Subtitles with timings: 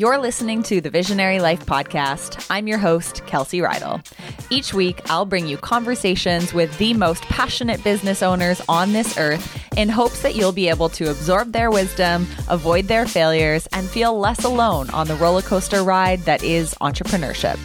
[0.00, 2.46] You're listening to the Visionary Life Podcast.
[2.48, 4.02] I'm your host, Kelsey Rydell.
[4.48, 9.62] Each week, I'll bring you conversations with the most passionate business owners on this earth
[9.76, 14.18] in hopes that you'll be able to absorb their wisdom, avoid their failures, and feel
[14.18, 17.58] less alone on the roller coaster ride that is entrepreneurship.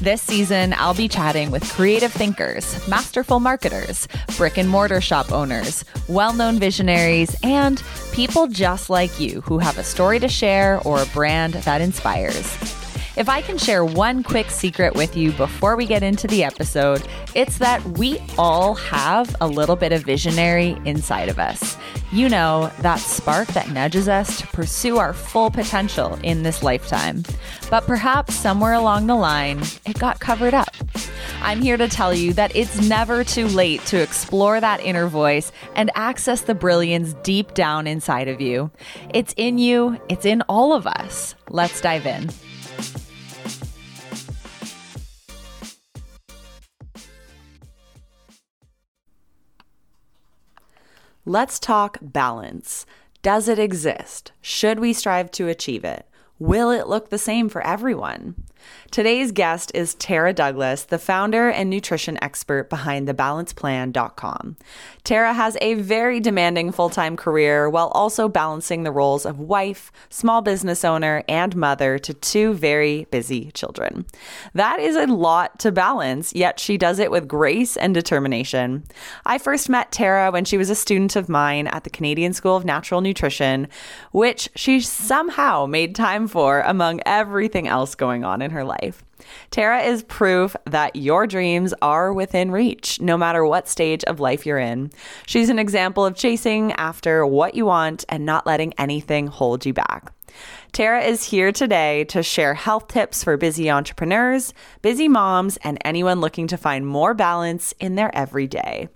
[0.00, 4.08] This season, I'll be chatting with creative thinkers, masterful marketers,
[4.38, 9.76] brick and mortar shop owners, well known visionaries, and people just like you who have
[9.76, 12.46] a story to share or a brand that that inspires.
[13.18, 17.06] If I can share one quick secret with you before we get into the episode,
[17.34, 21.76] it's that we all have a little bit of visionary inside of us.
[22.12, 27.22] You know, that spark that nudges us to pursue our full potential in this lifetime.
[27.70, 30.74] But perhaps somewhere along the line, it got covered up.
[31.40, 35.52] I'm here to tell you that it's never too late to explore that inner voice
[35.76, 38.72] and access the brilliance deep down inside of you.
[39.14, 41.36] It's in you, it's in all of us.
[41.48, 42.30] Let's dive in.
[51.30, 52.86] Let's talk balance.
[53.22, 54.32] Does it exist?
[54.40, 56.04] Should we strive to achieve it?
[56.40, 58.34] Will it look the same for everyone?
[58.90, 64.56] Today's guest is Tara Douglas, the founder and nutrition expert behind thebalanceplan.com.
[65.04, 69.92] Tara has a very demanding full time career while also balancing the roles of wife,
[70.08, 74.06] small business owner, and mother to two very busy children.
[74.54, 78.82] That is a lot to balance, yet she does it with grace and determination.
[79.24, 82.56] I first met Tara when she was a student of mine at the Canadian School
[82.56, 83.68] of Natural Nutrition,
[84.10, 89.04] which she somehow made time for among everything else going on in her life life.
[89.50, 94.46] Tara is proof that your dreams are within reach, no matter what stage of life
[94.46, 94.90] you're in.
[95.26, 99.72] She's an example of chasing after what you want and not letting anything hold you
[99.72, 100.12] back.
[100.72, 106.20] Tara is here today to share health tips for busy entrepreneurs, busy moms, and anyone
[106.20, 108.88] looking to find more balance in their everyday.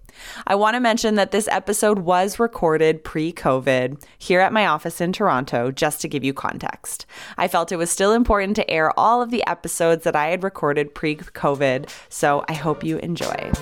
[0.46, 5.00] I want to mention that this episode was recorded pre COVID here at my office
[5.00, 7.06] in Toronto, just to give you context.
[7.36, 10.42] I felt it was still important to air all of the episodes that I had
[10.42, 13.52] recorded pre COVID, so I hope you enjoy.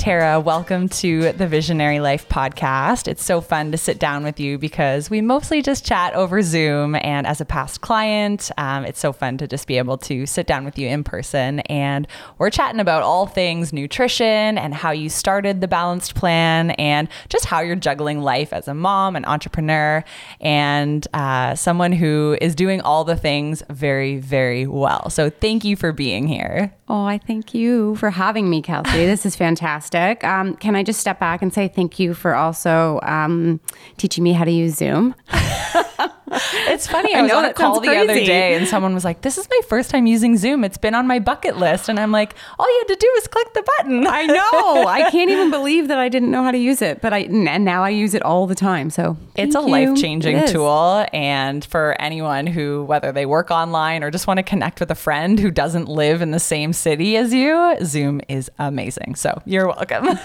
[0.00, 3.06] Tara, welcome to the Visionary Life podcast.
[3.06, 6.94] It's so fun to sit down with you because we mostly just chat over Zoom.
[6.94, 10.46] And as a past client, um, it's so fun to just be able to sit
[10.46, 11.60] down with you in person.
[11.60, 17.06] And we're chatting about all things nutrition and how you started the balanced plan and
[17.28, 20.02] just how you're juggling life as a mom, an entrepreneur,
[20.40, 25.10] and uh, someone who is doing all the things very, very well.
[25.10, 26.72] So thank you for being here.
[26.88, 29.04] Oh, I thank you for having me, Kelsey.
[29.04, 29.89] This is fantastic.
[30.24, 33.60] Um, can I just step back and say thank you for also um,
[33.96, 35.14] teaching me how to use Zoom?
[36.68, 37.12] it's funny.
[37.12, 37.98] I, I was on a call the crazy.
[37.98, 40.62] other day and someone was like, This is my first time using Zoom.
[40.62, 41.88] It's been on my bucket list.
[41.88, 44.06] And I'm like, All you had to do was click the button.
[44.06, 44.86] I know.
[44.86, 47.64] I can't even believe that I didn't know how to use it, but I, and
[47.64, 48.90] now I use it all the time.
[48.90, 51.04] So it's a life changing tool.
[51.12, 54.94] And for anyone who, whether they work online or just want to connect with a
[54.94, 59.16] friend who doesn't live in the same city as you, Zoom is amazing.
[59.16, 60.16] So you're welcome.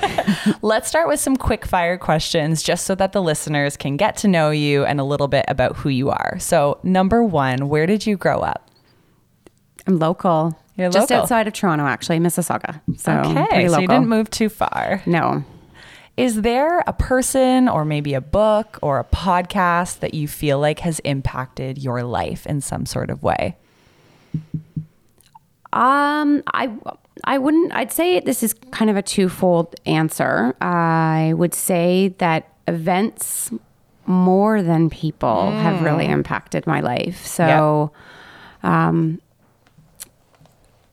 [0.62, 4.28] Let's start with some quick fire questions just so that the listeners can get to
[4.28, 6.38] know you and a little bit about who you are.
[6.40, 8.70] So, number one, where did you grow up?
[9.88, 10.58] I'm local.
[10.76, 11.24] You're just local.
[11.24, 12.82] outside of Toronto, actually, Mississauga.
[12.98, 15.02] So okay, so you didn't move too far.
[15.06, 15.44] No.
[16.18, 20.80] Is there a person or maybe a book or a podcast that you feel like
[20.80, 23.58] has impacted your life in some sort of way?
[25.74, 26.72] Um, I
[27.24, 27.74] I wouldn't.
[27.74, 30.56] I'd say this is kind of a twofold answer.
[30.62, 33.52] I would say that events
[34.08, 35.62] more than people mm.
[35.62, 36.12] have really mm.
[36.12, 37.26] impacted my life.
[37.26, 37.92] So,
[38.64, 38.72] yep.
[38.72, 39.22] um,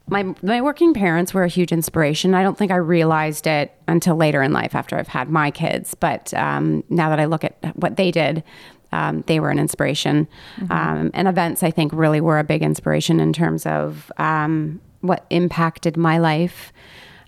[0.09, 2.35] my my working parents were a huge inspiration.
[2.35, 5.95] I don't think I realized it until later in life after I've had my kids.
[5.95, 8.45] But um, now that I look at what they did,
[8.93, 10.29] um, they were an inspiration.
[10.59, 10.73] Mm-hmm.
[10.73, 15.25] Um, and events, I think, really were a big inspiration in terms of um, what
[15.31, 16.73] impacted my life.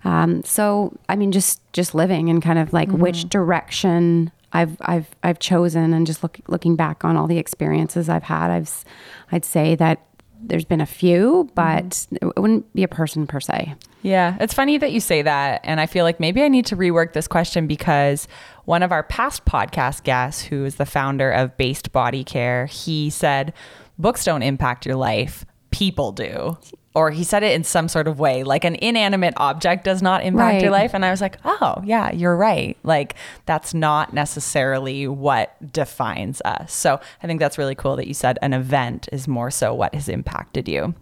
[0.04, 3.00] Um, so, I mean, just just living and kind of like mm-hmm.
[3.00, 8.08] which direction I've I've I've chosen and just look, looking back on all the experiences
[8.08, 8.84] I've had, I've
[9.32, 10.06] I'd say that
[10.40, 12.28] there's been a few, but mm-hmm.
[12.28, 13.74] it wouldn't be a person per se.
[14.02, 16.76] Yeah, it's funny that you say that, and I feel like maybe I need to
[16.76, 18.28] rework this question because
[18.64, 23.10] one of our past podcast guests, who is the founder of Based Body Care, he
[23.10, 23.52] said,
[23.98, 26.58] "Books don't impact your life; people do."
[26.94, 30.24] Or he said it in some sort of way, like an inanimate object does not
[30.24, 30.94] impact your life.
[30.94, 32.76] And I was like, oh, yeah, you're right.
[32.84, 36.72] Like, that's not necessarily what defines us.
[36.72, 39.92] So I think that's really cool that you said an event is more so what
[39.92, 40.94] has impacted you.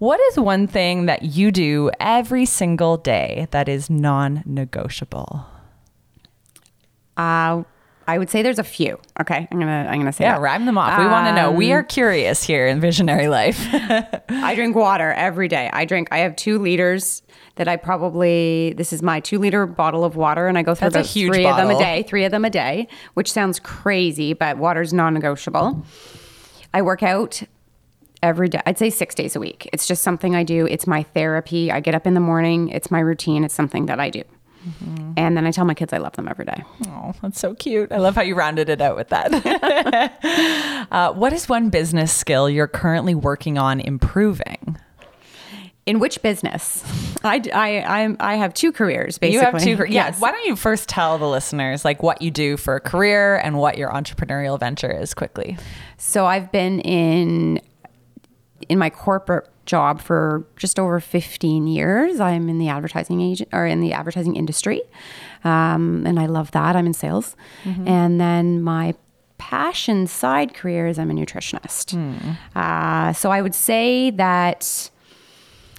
[0.00, 5.46] What is one thing that you do every single day that is non negotiable?
[7.16, 7.62] Uh,
[8.06, 8.98] I would say there's a few.
[9.20, 10.40] Okay, I'm gonna I'm gonna say Yeah, that.
[10.40, 10.98] rhyme them off.
[10.98, 11.50] We want to know.
[11.50, 13.60] We are um, curious here in Visionary Life.
[14.28, 15.70] I drink water every day.
[15.72, 16.08] I drink.
[16.10, 17.22] I have two liters
[17.56, 18.74] that I probably.
[18.76, 21.06] This is my two liter bottle of water, and I go through That's a about
[21.10, 22.02] huge three of them a day.
[22.02, 25.84] Three of them a day, which sounds crazy, but water's non-negotiable.
[26.74, 27.42] I work out
[28.22, 28.60] every day.
[28.66, 29.68] I'd say six days a week.
[29.72, 30.66] It's just something I do.
[30.66, 31.70] It's my therapy.
[31.70, 32.68] I get up in the morning.
[32.68, 33.44] It's my routine.
[33.44, 34.22] It's something that I do.
[34.66, 35.12] Mm-hmm.
[35.16, 36.62] And then I tell my kids I love them every day.
[36.86, 37.90] Oh, that's so cute.
[37.92, 40.86] I love how you rounded it out with that.
[40.92, 44.78] uh, what is one business skill you're currently working on improving?
[45.84, 46.84] In which business?
[47.24, 49.34] I, I, I'm, I have two careers, basically.
[49.34, 49.76] You have two.
[49.76, 50.06] car- Yeah.
[50.06, 50.20] Yes.
[50.20, 53.58] Why don't you first tell the listeners like what you do for a career and
[53.58, 55.56] what your entrepreneurial venture is quickly?
[55.98, 57.60] So I've been in
[58.68, 62.20] in my corporate job for just over 15 years.
[62.20, 64.82] I'm in the advertising agent or in the advertising industry.
[65.44, 66.76] Um, and I love that.
[66.76, 67.36] I'm in sales.
[67.64, 68.94] And then my
[69.38, 71.94] passion side career is I'm a nutritionist.
[72.54, 74.90] Uh, so I would say that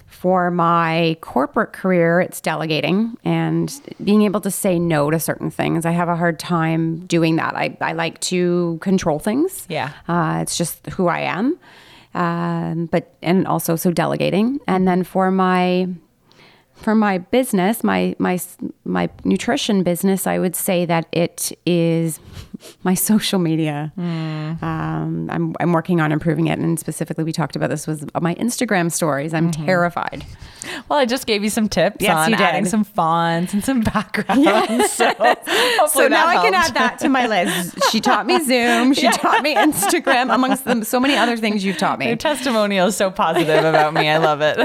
[0.06, 5.84] for my corporate career, it's delegating and being able to say no to certain things.
[5.84, 7.54] I have a hard time doing that.
[7.54, 9.66] I, I like to control things.
[9.68, 9.92] Yeah.
[10.08, 11.58] Uh, it's just who I am.
[12.14, 14.60] Um, but, and also, so delegating.
[14.66, 15.88] And then for my,
[16.74, 18.38] for my business, my my
[18.84, 22.18] my nutrition business, I would say that it is
[22.82, 23.92] my social media.
[23.96, 28.34] Um, I'm I'm working on improving it, and specifically, we talked about this was my
[28.34, 29.32] Instagram stories.
[29.32, 30.24] I'm terrified.
[30.88, 34.92] Well, I just gave you some tips Yes, on adding some fonts and some backgrounds.
[34.92, 35.10] So,
[35.88, 37.76] So now that I can add that to my list.
[37.90, 38.92] She taught me Zoom.
[38.92, 42.16] She taught me Instagram, amongst them, so many other things you've taught Your me.
[42.16, 44.08] testimonial is so positive about me.
[44.08, 44.58] I love it.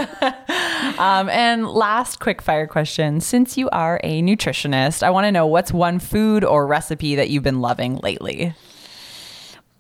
[1.00, 3.22] um, and last quick fire question.
[3.22, 7.30] Since you are a nutritionist, I want to know what's one food or recipe that
[7.30, 8.54] you've been loving lately?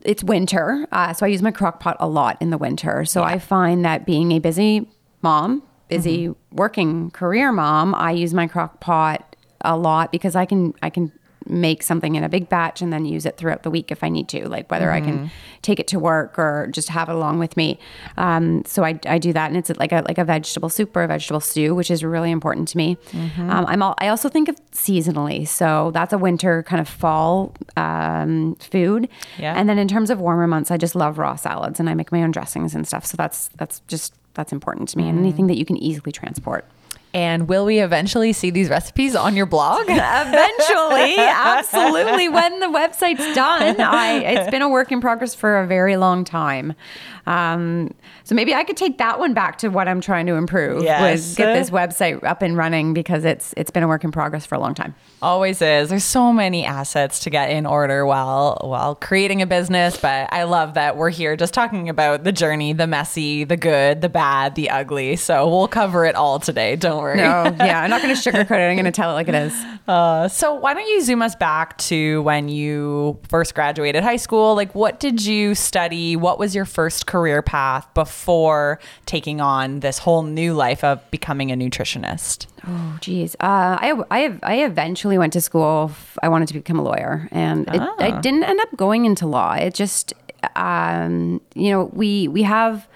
[0.02, 3.04] it's winter, uh, so I use my crock pot a lot in the winter.
[3.04, 4.90] So I find that being a busy
[5.22, 10.74] mom, busy working career mom, I use my crock pot a lot because I can
[10.82, 11.12] I can
[11.46, 14.10] make something in a big batch and then use it throughout the week if I
[14.10, 15.32] need to, like whether I can
[15.64, 17.80] take it to work or just have it along with me.
[18.18, 21.04] Um, so I, I do that, and it's like a like a vegetable soup or
[21.04, 22.98] a vegetable stew, which is really important to me.
[23.50, 27.56] Um, I'm all, I also think of seasonally, so that's a winter kind of fall
[27.76, 29.10] um, food.
[29.40, 29.54] Yeah.
[29.56, 32.12] And then in terms of warmer months, I just love raw salads and I make
[32.12, 33.06] my own dressings and stuff.
[33.06, 36.66] So that's that's just that's important to me and anything that you can easily transport.
[37.14, 39.82] And will we eventually see these recipes on your blog?
[39.90, 42.30] Eventually, absolutely.
[42.30, 46.24] When the website's done, I it's been a work in progress for a very long
[46.24, 46.76] time.
[47.26, 47.94] Um,
[48.24, 50.84] so maybe I could take that one back to what I'm trying to improve.
[50.84, 51.02] Yes.
[51.02, 54.46] Was get this website up and running because it's it's been a work in progress
[54.46, 54.94] for a long time.
[55.22, 55.90] Always is.
[55.90, 60.44] There's so many assets to get in order while while creating a business, but I
[60.44, 64.56] love that we're here just talking about the journey, the messy, the good, the bad,
[64.56, 65.18] the ugly.
[65.18, 66.78] So we'll cover it all today.
[66.78, 67.18] Don't worry.
[67.18, 68.70] No, yeah, I'm not going to sugarcoat it.
[68.70, 69.54] I'm going to tell it like it is.
[69.90, 74.56] Uh, so why don't you zoom us back to when you first graduated high school?
[74.56, 76.16] Like, what did you study?
[76.16, 81.52] What was your first career path before taking on this whole new life of becoming
[81.52, 82.46] a nutritionist?
[82.68, 83.36] Oh, geez.
[83.36, 85.92] Uh, I, I, I eventually went to school.
[86.22, 89.54] I wanted to become a lawyer, and it, I didn't end up going into law.
[89.54, 90.14] It just,
[90.56, 92.88] um, you know, we we have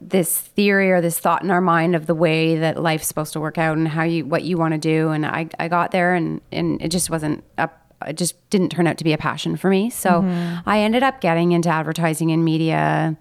[0.00, 3.40] this theory or this thought in our mind of the way that life's supposed to
[3.40, 5.08] work out and how you what you want to do.
[5.08, 7.82] And I, I got there, and and it just wasn't up.
[8.06, 9.88] It just didn't turn out to be a passion for me.
[9.88, 10.22] So
[10.66, 13.16] I ended up getting into advertising and media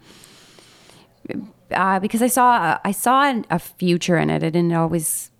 [1.72, 4.44] uh, because I saw I saw a future in it.
[4.44, 5.32] It didn't always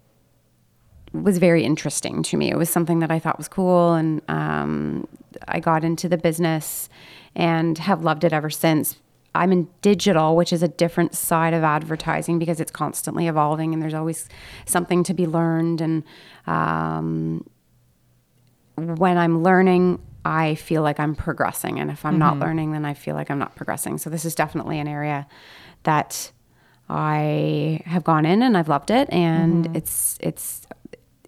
[1.24, 2.52] was very interesting to me.
[2.52, 5.08] It was something that I thought was cool, and um,
[5.48, 6.90] I got into the business
[7.36, 8.98] and have loved it ever since.
[9.36, 13.84] I'm in digital, which is a different side of advertising because it's constantly evolving and
[13.84, 14.30] there's always
[14.66, 15.82] something to be learned.
[15.82, 16.04] And
[16.48, 17.46] um,
[18.76, 21.80] when I'm learning, I feel like I'm progressing.
[21.80, 23.98] And if I'm not learning, then I feel like I'm not progressing.
[23.98, 25.28] So this is definitely an area
[25.84, 26.32] that
[26.90, 29.12] I have gone in and I've loved it.
[29.12, 30.66] And it's, it's,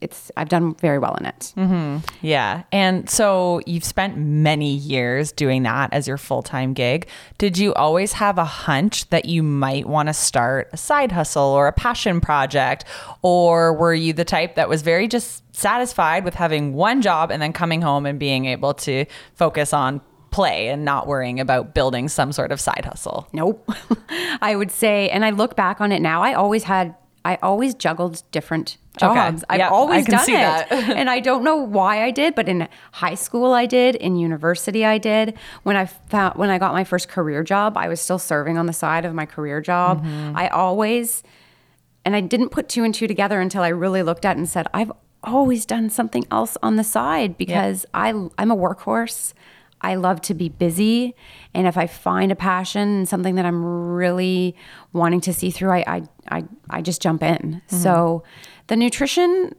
[0.02, 1.54] it's I've done very well in it.
[1.58, 1.98] Mm-hmm.
[2.22, 2.64] Yeah.
[2.72, 7.08] And so you've spent many years doing that as your full time gig.
[7.38, 11.44] Did you always have a hunch that you might want to start a side hustle
[11.44, 12.86] or a passion project?
[13.22, 17.42] Or were you the type that was very just satisfied with having one job and
[17.42, 22.08] then coming home and being able to focus on play and not worrying about building
[22.08, 23.28] some sort of side hustle?
[23.34, 23.70] Nope.
[24.42, 27.74] I would say, and I look back on it now, I always had, I always
[27.74, 29.14] juggled different Okay.
[29.14, 29.44] jobs.
[29.50, 30.34] I've Yep, always done it.
[30.34, 30.72] that.
[30.72, 34.86] and I don't know why I did, but in high school I did, in university
[34.86, 35.38] I did.
[35.64, 38.66] When I found, when I got my first career job, I was still serving on
[38.66, 40.04] the side of my career job.
[40.06, 40.38] Mm-hmm.
[40.38, 41.24] I always,
[42.06, 44.48] and I didn't put two and two together until I really looked at it and
[44.50, 44.92] said, I've
[45.24, 49.34] always done something else on the side because I, I'm a workhorse.
[49.82, 51.16] I love to be busy.
[51.54, 53.64] And if I find a passion and something that I'm
[53.94, 54.56] really
[54.94, 57.62] wanting to see through, I, I, I, I just jump in.
[57.68, 58.24] So
[58.68, 59.56] the nutrition,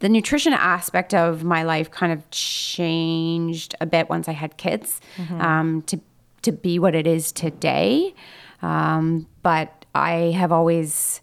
[0.00, 5.00] the nutrition aspect of my life kind of changed a bit once I had kids
[5.38, 6.00] um, to,
[6.42, 8.14] to be what it is today.
[8.62, 11.20] Um, but I have always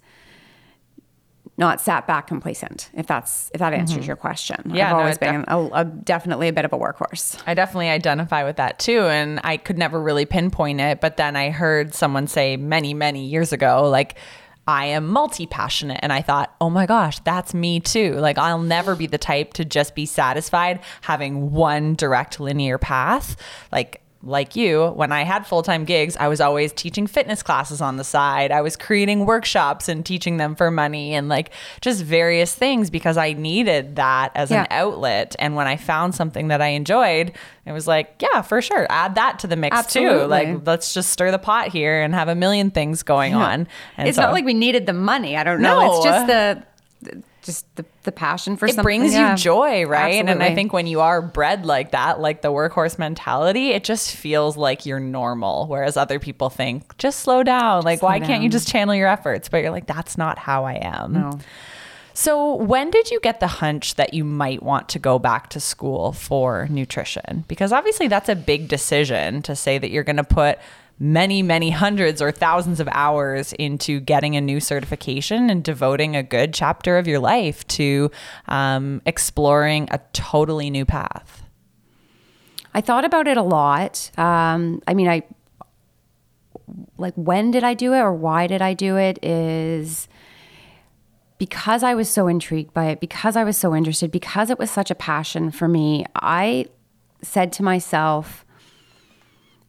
[1.58, 2.90] not sat back complacent.
[2.94, 6.48] If that's if that answers your question, Yeah, I've always it been a, a, definitely
[6.48, 7.42] a bit of a workhorse.
[7.46, 9.02] I definitely identify with that too.
[9.02, 11.02] And I could never really pinpoint it.
[11.02, 14.18] But then I heard someone say many, many years ago, like,
[14.68, 16.00] I am multi passionate.
[16.02, 18.14] And I thought, oh my gosh, that's me too.
[18.14, 23.36] Like, I'll never be the type to just be satisfied having one direct linear path.
[23.72, 27.82] Like, like you, when I had full time gigs, I was always teaching fitness classes
[27.82, 28.52] on the side.
[28.52, 31.52] I was creating workshops and teaching them for money and like
[31.82, 35.36] just various things because I needed that as an outlet.
[35.40, 37.32] And when I found something that I enjoyed,
[37.66, 40.06] it was like, yeah, for sure, add that to the mix too.
[40.06, 40.28] Absolutely.
[40.28, 43.68] Like, let's just stir the pot here and have a million things going on.
[43.98, 45.36] And it's so not like we needed the money.
[45.36, 45.80] I don't know.
[45.80, 45.96] No.
[45.96, 48.84] It's just the just the, the passion for it something.
[48.84, 49.32] brings Yeah.
[49.32, 50.26] you joy, right?
[50.26, 54.16] And I think when you are bred like that, like the workhorse mentality, it just
[54.16, 55.68] feels like you're normal.
[55.68, 57.84] Whereas other people think, just slow down.
[57.84, 59.50] Like, why can't you just channel your efforts?
[59.50, 61.40] But you're like, that's not how I am.
[62.14, 65.60] So, when did you get the hunch that you might want to go back to
[65.62, 67.46] school for nutrition?
[67.48, 70.60] Because obviously, that's a big decision to say that you're going to put
[71.02, 76.22] many, many hundreds or thousands of hours into getting a new certification and devoting a
[76.22, 78.12] good chapter of your life to
[78.48, 81.42] um, exploring a totally new path.
[82.76, 84.12] I thought about it a lot.
[84.16, 85.24] Um, I mean, I
[86.98, 90.08] like when did I do it or why did I do it is
[91.40, 94.70] because I was so intrigued by it, because I was so interested, because it was
[94.70, 96.06] such a passion for me.
[96.14, 96.68] I
[97.24, 98.46] said to myself,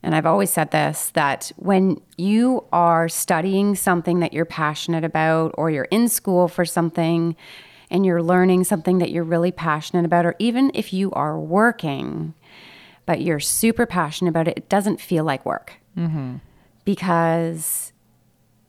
[0.03, 5.55] and I've always said this that when you are studying something that you're passionate about,
[5.57, 7.37] or you're in school for something
[7.91, 12.35] and you're learning something that you're really passionate about, or even if you are working,
[13.07, 15.75] but you're super passionate about it, it doesn't feel like work.
[15.97, 16.37] Mm-hmm.
[16.85, 17.93] Because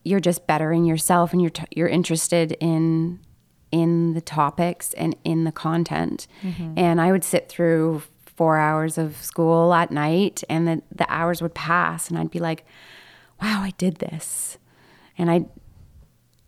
[0.04, 3.18] you're just bettering yourself and you're t- you're interested in
[3.72, 6.28] in the topics and in the content.
[6.42, 6.74] Mm-hmm.
[6.76, 8.02] And I would sit through
[8.36, 12.40] four hours of school at night, and the the hours would pass, and I'd be
[12.40, 12.64] like,
[13.40, 14.58] "Wow, I did this,"
[15.18, 15.46] and I.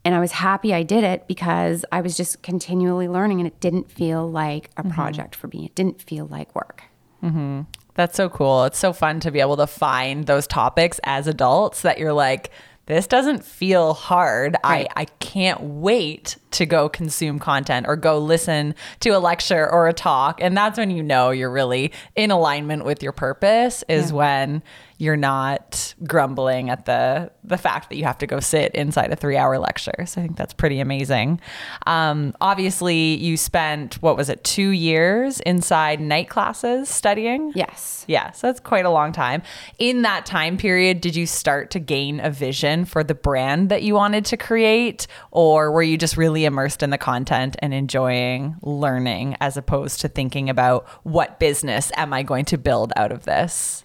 [0.05, 3.59] And I was happy I did it because I was just continually learning and it
[3.59, 4.93] didn't feel like a mm-hmm.
[4.93, 5.65] project for me.
[5.65, 6.85] It didn't feel like work.
[7.25, 7.63] Mm-hmm.
[7.95, 8.65] That's so cool.
[8.67, 12.53] It's so fun to be able to find those topics as adults that you're like,
[12.87, 14.57] this doesn't feel hard.
[14.65, 14.87] Right.
[14.97, 19.89] I, I can't wait to go consume content or go listen to a lecture or
[19.89, 20.41] a talk.
[20.41, 24.63] And that's when you know you're really in alignment with your purpose is when
[24.99, 29.17] you're not grumbling at the the fact that you have to go sit inside a
[29.17, 30.05] three hour lecture.
[30.07, 31.41] So I think that's pretty amazing.
[31.87, 37.53] Um, obviously, you spent what was it, two years inside night classes studying?
[37.55, 38.05] Yes.
[38.09, 39.43] Yeah, so that's quite a long time.
[39.79, 43.83] In that time period, did you start to gain a vision for the brand that
[43.83, 45.07] you wanted to create?
[45.31, 50.09] Or were you just really immersed in the content and enjoying learning as opposed to
[50.09, 53.85] thinking about what business am I going to build out of this?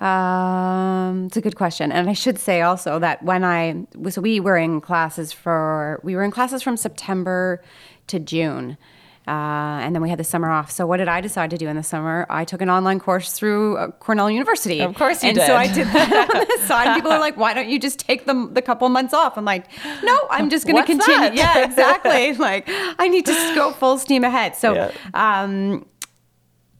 [0.00, 4.40] Um, it's a good question, and I should say also that when I was, we
[4.40, 7.62] were in classes for, we were in classes from September
[8.08, 8.76] to June,
[9.26, 10.70] uh, and then we had the summer off.
[10.70, 12.26] So what did I decide to do in the summer?
[12.28, 14.80] I took an online course through uh, Cornell University.
[14.80, 15.46] Of course you and did.
[15.46, 16.94] so I did that on the side.
[16.96, 19.66] People are like, "Why don't you just take the the couple months off?" I'm like,
[20.02, 21.34] "No, I'm just going to continue." that?
[21.44, 22.34] Yeah, exactly.
[22.34, 24.56] like I need to go full steam ahead.
[24.56, 24.74] So.
[24.74, 24.90] Yeah.
[25.14, 25.86] Um,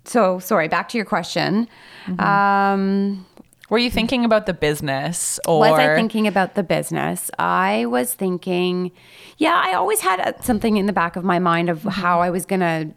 [0.07, 1.67] so sorry back to your question
[2.07, 2.21] Mm-hmm.
[2.21, 3.27] um
[3.71, 3.95] Were you mm-hmm.
[3.95, 7.31] thinking about the business or was I thinking about the business?
[7.39, 8.93] I was thinking,
[9.39, 11.89] yeah, I always had uh, something in the back of my mind of mm-hmm.
[11.89, 12.95] how I was going to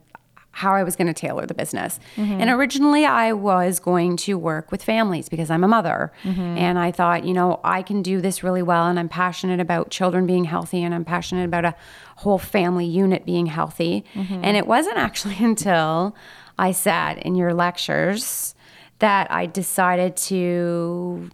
[0.58, 2.00] how I was going to tailor the business.
[2.16, 2.42] Mm-hmm.
[2.42, 6.12] And originally I was going to work with families because I'm a mother.
[6.58, 9.92] And I thought, you know, I can do this really well and I'm passionate about
[9.92, 11.76] children being healthy and I'm passionate about a
[12.16, 14.04] whole family unit being healthy.
[14.44, 16.16] And it wasn't actually until
[16.58, 18.56] I sat in your lectures
[19.00, 21.30] that I decided to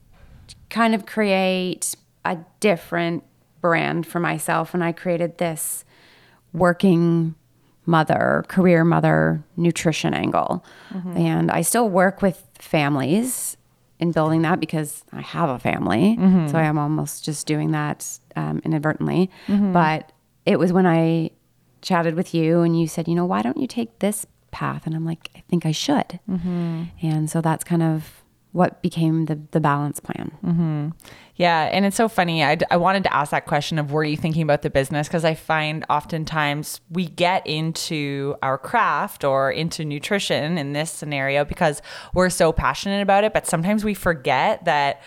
[0.70, 3.24] kind of create a different
[3.62, 5.86] brand for myself and I created this
[6.51, 7.36] working
[7.86, 10.63] mother, career mother nutrition angle.
[10.93, 11.17] Mm-hmm.
[11.17, 13.58] And I still work with families
[14.00, 16.17] in building that because I have a family.
[16.20, 16.48] Mm-hmm.
[16.48, 19.29] So I am almost just doing that um, inadvertently.
[19.48, 19.74] Mm-hmm.
[19.74, 20.12] But
[20.46, 21.32] it was when I
[21.82, 24.86] chatted with you and you said, you know, why don't you take this path?
[24.86, 26.19] And I'm like, I think I should.
[26.29, 26.83] Mm-hmm.
[27.01, 30.31] And so that's kind of what became the, the balance plan.
[30.45, 30.89] Mm-hmm.
[31.36, 32.43] Yeah, and it's so funny.
[32.43, 35.07] I, I wanted to ask that question of were you thinking about the business?
[35.07, 41.43] Because I find oftentimes we get into our craft or into nutrition in this scenario
[41.43, 41.81] because
[42.13, 45.01] we're so passionate about it, but sometimes we forget that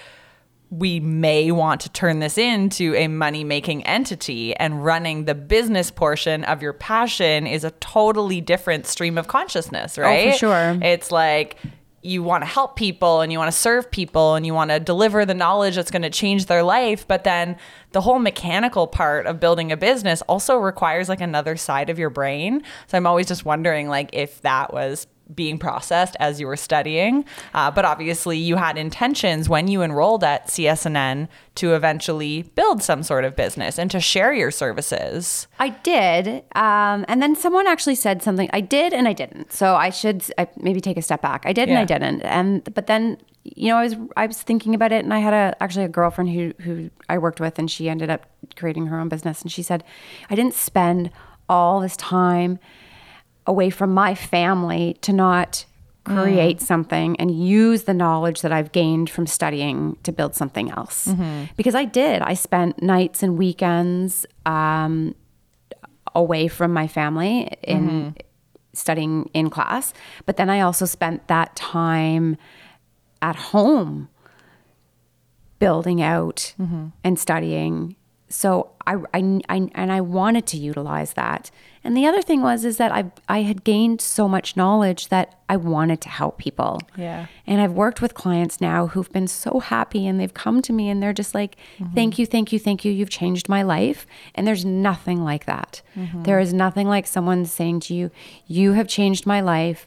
[0.70, 5.90] we may want to turn this into a money making entity and running the business
[5.90, 10.28] portion of your passion is a totally different stream of consciousness, right?
[10.28, 10.78] Oh, For sure.
[10.82, 11.56] It's like
[12.02, 14.78] you want to help people and you want to serve people and you want to
[14.78, 17.56] deliver the knowledge that's going to change their life but then
[17.92, 22.10] the whole mechanical part of building a business also requires like another side of your
[22.10, 26.56] brain so i'm always just wondering like if that was being processed as you were
[26.56, 32.82] studying uh, but obviously you had intentions when you enrolled at csnn to eventually build
[32.82, 36.44] some sort of business and to share your services I did.
[36.54, 38.48] Um, and then someone actually said something.
[38.52, 39.52] I did and I didn't.
[39.52, 41.44] So I should I maybe take a step back.
[41.46, 42.22] I did and I didn't.
[42.22, 45.32] And but then you know I was I was thinking about it and I had
[45.32, 48.98] a actually a girlfriend who who I worked with and she ended up creating her
[48.98, 49.84] own business and she said
[50.28, 51.10] I didn't spend
[51.48, 52.58] all this time
[53.46, 55.64] away from my family to not
[56.04, 56.22] mm.
[56.22, 61.06] create something and use the knowledge that I've gained from studying to build something else.
[61.06, 61.44] Mm-hmm.
[61.56, 62.22] Because I did.
[62.22, 65.14] I spent nights and weekends um,
[66.14, 68.10] away from my family in mm-hmm.
[68.72, 69.92] studying in class,
[70.24, 72.36] but then I also spent that time
[73.22, 74.08] at home
[75.58, 76.88] building out mm-hmm.
[77.02, 77.96] and studying.
[78.28, 81.50] So I, I, I and I wanted to utilize that.
[81.82, 85.34] And the other thing was is that I I had gained so much knowledge that
[85.48, 86.80] I wanted to help people.
[86.96, 87.26] Yeah.
[87.46, 90.88] And I've worked with clients now who've been so happy and they've come to me
[90.88, 91.56] and they're just like,
[91.94, 92.92] "Thank you, thank you, thank you.
[92.92, 95.82] You've changed my life." And there's nothing like that.
[96.24, 98.10] There is nothing like someone saying to you,
[98.46, 99.86] "You have changed my life."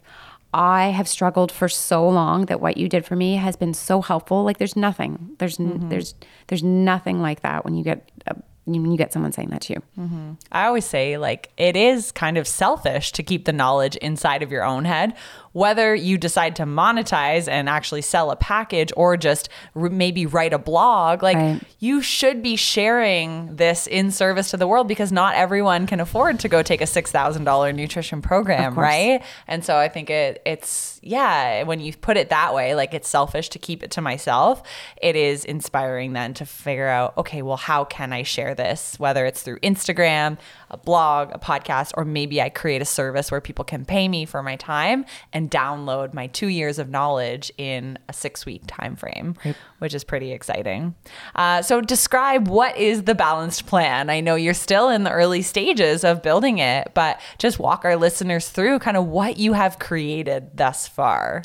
[0.52, 4.02] I have struggled for so long that what you did for me has been so
[4.02, 4.42] helpful.
[4.42, 5.36] Like there's nothing.
[5.38, 6.14] There's n there's
[6.48, 8.34] there's nothing like that when you get uh,
[8.78, 9.82] when you get someone saying that to you.
[9.98, 10.32] Mm-hmm.
[10.52, 14.52] I always say, like, it is kind of selfish to keep the knowledge inside of
[14.52, 15.14] your own head,
[15.52, 20.52] whether you decide to monetize and actually sell a package or just r- maybe write
[20.52, 21.22] a blog.
[21.22, 21.60] Like, Right.
[21.80, 26.38] you should be sharing this in service to the world because not everyone can afford
[26.40, 29.22] to go take a $6,000 nutrition program, right?
[29.48, 33.08] And so I think it it's yeah, when you put it that way, like it's
[33.08, 34.62] selfish to keep it to myself,
[35.00, 38.96] it is inspiring then to figure out, okay, well, how can I share this?
[38.98, 40.36] Whether it's through Instagram,
[40.70, 44.26] a blog, a podcast, or maybe I create a service where people can pay me
[44.26, 48.96] for my time and download my two years of knowledge in a six week time
[48.96, 49.36] frame,
[49.78, 50.94] which is pretty exciting.
[51.34, 54.10] Uh, so describe what is the balanced plan.
[54.10, 57.96] I know you're still in the early stages of building it, but just walk our
[57.96, 61.44] listeners through kind of what you have created thus far.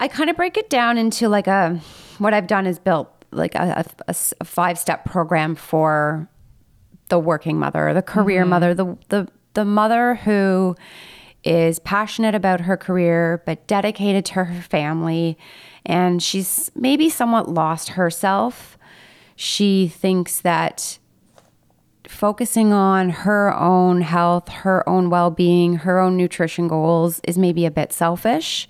[0.00, 1.80] I kind of break it down into like a
[2.18, 6.28] what I've done is built like a, a- a five step program for
[7.08, 10.76] the working mother, the career mother, the the the mother who
[11.46, 15.38] is passionate about her career but dedicated to her family
[15.84, 18.76] and she's maybe somewhat lost herself.
[19.36, 20.98] She thinks that
[22.08, 27.70] focusing on her own health, her own well-being, her own nutrition goals is maybe a
[27.70, 28.68] bit selfish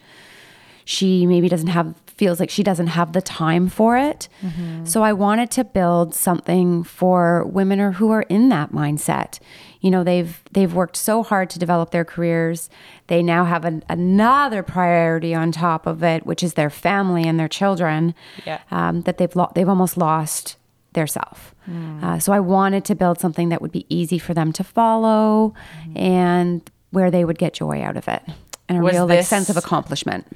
[0.87, 4.29] she maybe doesn't have feels like she doesn't have the time for it.
[4.41, 4.87] Mm-hmm.
[4.87, 9.41] So I wanted to build something for women or who are in that mindset.
[9.87, 12.69] You know, they've they've worked so hard to develop their careers.
[13.07, 17.39] They now have an, another priority on top of it, which is their family and
[17.39, 18.15] their children.
[18.45, 18.61] Yeah.
[18.73, 20.57] Um, that they've lo- they've almost lost
[20.95, 21.55] their self.
[22.03, 25.55] Uh, so I wanted to build something that would be easy for them to follow,
[25.95, 28.23] and where they would get joy out of it
[28.69, 30.27] and a Was real like sense of accomplishment.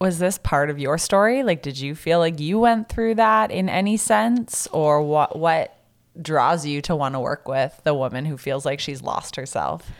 [0.00, 1.42] was this part of your story?
[1.42, 5.36] Like, did you feel like you went through that in any sense, or what?
[5.38, 5.74] What
[6.20, 9.90] draws you to want to work with the woman who feels like she's lost herself?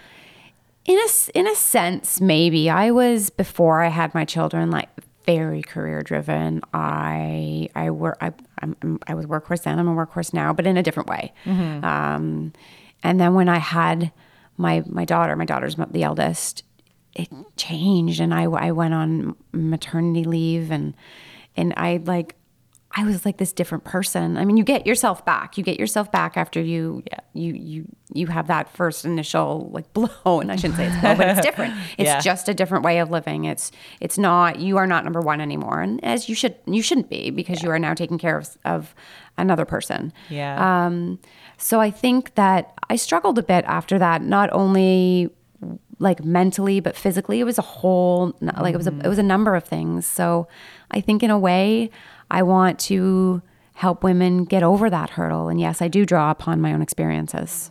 [0.84, 4.88] In a in a sense, maybe I was before I had my children, like
[5.26, 6.62] very career driven.
[6.72, 9.78] I I work I I'm, i was workhorse then.
[9.78, 11.32] I'm a workhorse now, but in a different way.
[11.44, 11.84] Mm-hmm.
[11.84, 12.52] Um,
[13.02, 14.12] and then when I had
[14.56, 16.64] my my daughter, my daughter's the eldest
[17.18, 20.94] it changed and I, I went on maternity leave and
[21.56, 22.36] and I like
[22.92, 24.38] I was like this different person.
[24.38, 25.58] I mean, you get yourself back.
[25.58, 27.20] You get yourself back after you yeah.
[27.34, 30.40] you you you have that first initial like blow.
[30.40, 31.74] And I shouldn't say it's blow, but it's different.
[31.98, 32.20] It's yeah.
[32.20, 33.44] just a different way of living.
[33.44, 33.70] It's
[34.00, 37.30] it's not you are not number one anymore, and as you should you shouldn't be
[37.30, 37.66] because yeah.
[37.66, 38.94] you are now taking care of of
[39.36, 40.12] another person.
[40.30, 40.86] Yeah.
[40.86, 41.18] Um.
[41.58, 45.30] So I think that I struggled a bit after that, not only
[46.00, 49.22] like mentally but physically it was a whole like it was a it was a
[49.22, 50.46] number of things so
[50.92, 51.90] i think in a way
[52.30, 53.42] i want to
[53.74, 57.70] help women get over that hurdle and yes i do draw upon my own experiences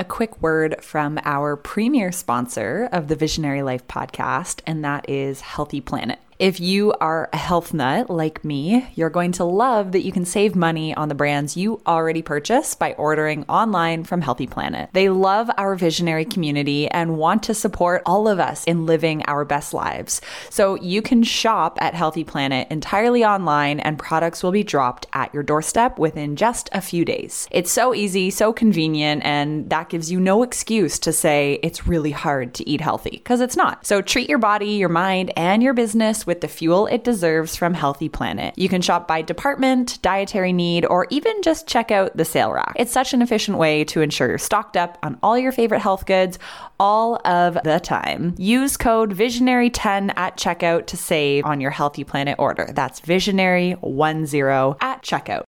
[0.00, 5.42] a quick word from our premier sponsor of the Visionary Life podcast, and that is
[5.42, 6.18] Healthy Planet.
[6.40, 10.24] If you are a health nut like me, you're going to love that you can
[10.24, 14.88] save money on the brands you already purchase by ordering online from Healthy Planet.
[14.94, 19.44] They love our visionary community and want to support all of us in living our
[19.44, 20.22] best lives.
[20.48, 25.34] So you can shop at Healthy Planet entirely online and products will be dropped at
[25.34, 27.48] your doorstep within just a few days.
[27.50, 32.12] It's so easy, so convenient, and that gives you no excuse to say it's really
[32.12, 33.84] hard to eat healthy because it's not.
[33.84, 37.74] So treat your body, your mind, and your business with the fuel it deserves from
[37.74, 38.54] Healthy Planet.
[38.56, 42.74] You can shop by department, dietary need, or even just check out the sale rack.
[42.76, 46.06] It's such an efficient way to ensure you're stocked up on all your favorite health
[46.06, 46.38] goods
[46.78, 48.36] all of the time.
[48.38, 52.70] Use code Visionary10 at checkout to save on your Healthy Planet order.
[52.72, 55.42] That's Visionary10 at checkout.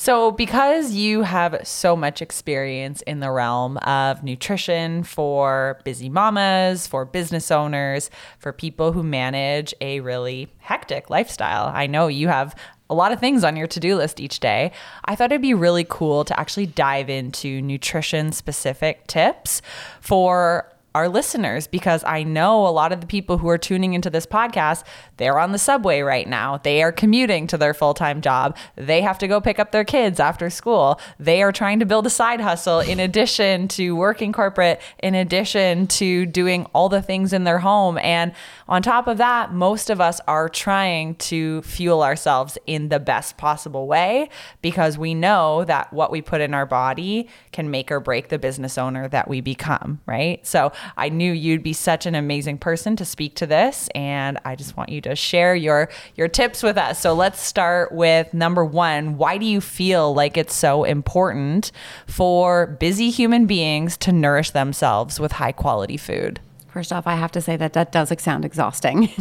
[0.00, 6.86] So, because you have so much experience in the realm of nutrition for busy mamas,
[6.86, 8.08] for business owners,
[8.38, 12.56] for people who manage a really hectic lifestyle, I know you have
[12.88, 14.72] a lot of things on your to do list each day.
[15.04, 19.60] I thought it'd be really cool to actually dive into nutrition specific tips
[20.00, 24.10] for our listeners because I know a lot of the people who are tuning into
[24.10, 24.84] this podcast,
[25.16, 26.58] they're on the subway right now.
[26.58, 28.56] They are commuting to their full time job.
[28.76, 31.00] They have to go pick up their kids after school.
[31.18, 35.86] They are trying to build a side hustle in addition to working corporate, in addition
[35.88, 37.98] to doing all the things in their home.
[37.98, 38.32] And
[38.70, 43.36] on top of that, most of us are trying to fuel ourselves in the best
[43.36, 44.28] possible way
[44.62, 48.38] because we know that what we put in our body can make or break the
[48.38, 50.46] business owner that we become, right?
[50.46, 54.54] So I knew you'd be such an amazing person to speak to this, and I
[54.54, 57.00] just want you to share your your tips with us.
[57.00, 59.16] So let's start with number one.
[59.16, 61.72] Why do you feel like it's so important
[62.06, 66.38] for busy human beings to nourish themselves with high quality food?
[66.70, 69.08] First off, I have to say that that does sound exhausting.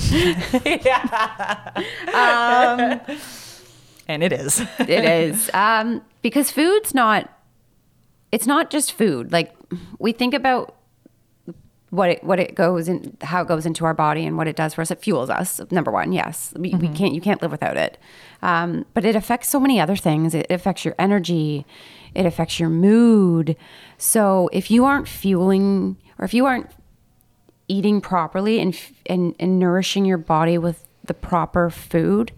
[0.66, 1.72] yeah.
[2.08, 3.18] um,
[4.08, 4.60] and it is.
[4.80, 5.50] it is.
[5.54, 7.32] Um, because food's not,
[8.32, 9.32] it's not just food.
[9.32, 9.56] Like
[9.98, 10.76] we think about
[11.92, 14.56] what it what it goes in how it goes into our body and what it
[14.56, 14.92] does for us.
[14.92, 15.60] It fuels us.
[15.72, 16.80] Number one, yes, we, mm-hmm.
[16.80, 17.98] we can't you can't live without it.
[18.44, 20.36] Um, but it affects so many other things.
[20.36, 21.66] It affects your energy.
[22.14, 23.56] It affects your mood.
[23.98, 26.70] So if you aren't fueling or if you aren't
[27.70, 32.34] eating properly and and, and nourishing your body with the proper food,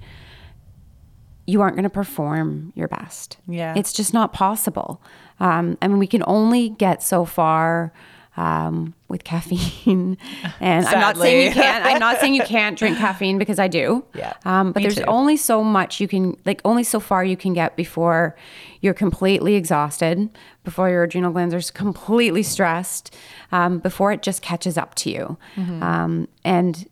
[1.47, 3.37] you aren't going to perform your best.
[3.47, 5.01] Yeah, it's just not possible.
[5.39, 7.91] Um, I mean, we can only get so far
[8.37, 10.17] um, with caffeine.
[10.59, 11.85] And I'm not saying you can't.
[11.85, 14.05] I'm not saying you can't drink caffeine because I do.
[14.13, 14.33] Yeah.
[14.45, 15.03] Um, but there's too.
[15.03, 18.35] only so much you can, like, only so far you can get before
[18.81, 20.29] you're completely exhausted,
[20.63, 23.15] before your adrenal glands are completely stressed,
[23.51, 25.37] um, before it just catches up to you.
[25.55, 25.83] Mm-hmm.
[25.83, 26.87] Um, and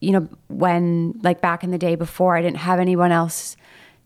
[0.00, 3.56] you know, when like back in the day before I didn't have anyone else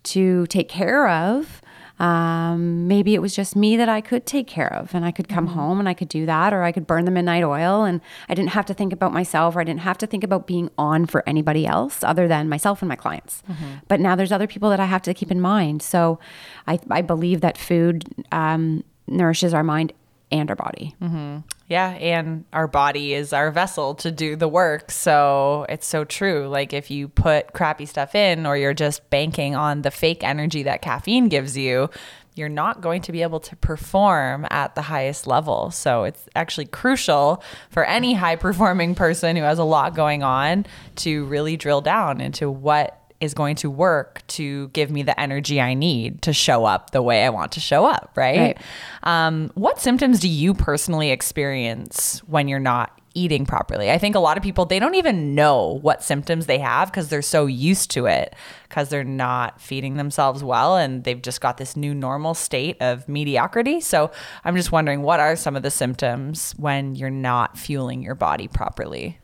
[0.05, 1.61] to take care of
[2.01, 5.29] um, maybe it was just me that I could take care of and I could
[5.29, 5.59] come mm-hmm.
[5.59, 8.35] home and I could do that or I could burn the midnight oil and I
[8.35, 11.05] didn't have to think about myself or I didn't have to think about being on
[11.05, 13.43] for anybody else other than myself and my clients.
[13.51, 13.85] Mm-hmm.
[13.87, 15.83] But now there's other people that I have to keep in mind.
[15.83, 16.19] So
[16.67, 19.93] I, I believe that food um, nourishes our mind
[20.31, 20.95] and our body.
[21.03, 21.39] Mm-hmm.
[21.69, 24.91] Yeah, and our body is our vessel to do the work.
[24.91, 26.49] So it's so true.
[26.49, 30.65] Like if you put crappy stuff in or you're just banking on the fake energy
[30.65, 31.91] that caffeine gives you,
[32.35, 35.71] you're not going to be able to perform at the highest level.
[35.71, 40.67] So it's actually crucial for any high performing person who has a lot going on
[40.97, 45.61] to really drill down into what is going to work to give me the energy
[45.61, 48.39] I need to show up the way I want to show up, right?
[48.39, 48.59] Right.
[49.03, 53.91] Um, what symptoms do you personally experience when you're not eating properly?
[53.91, 57.09] I think a lot of people, they don't even know what symptoms they have because
[57.09, 58.35] they're so used to it
[58.69, 63.09] because they're not feeding themselves well and they've just got this new normal state of
[63.09, 63.81] mediocrity.
[63.81, 64.11] So
[64.45, 68.49] I'm just wondering, what are some of the symptoms when you're not fueling your body
[68.49, 69.19] properly?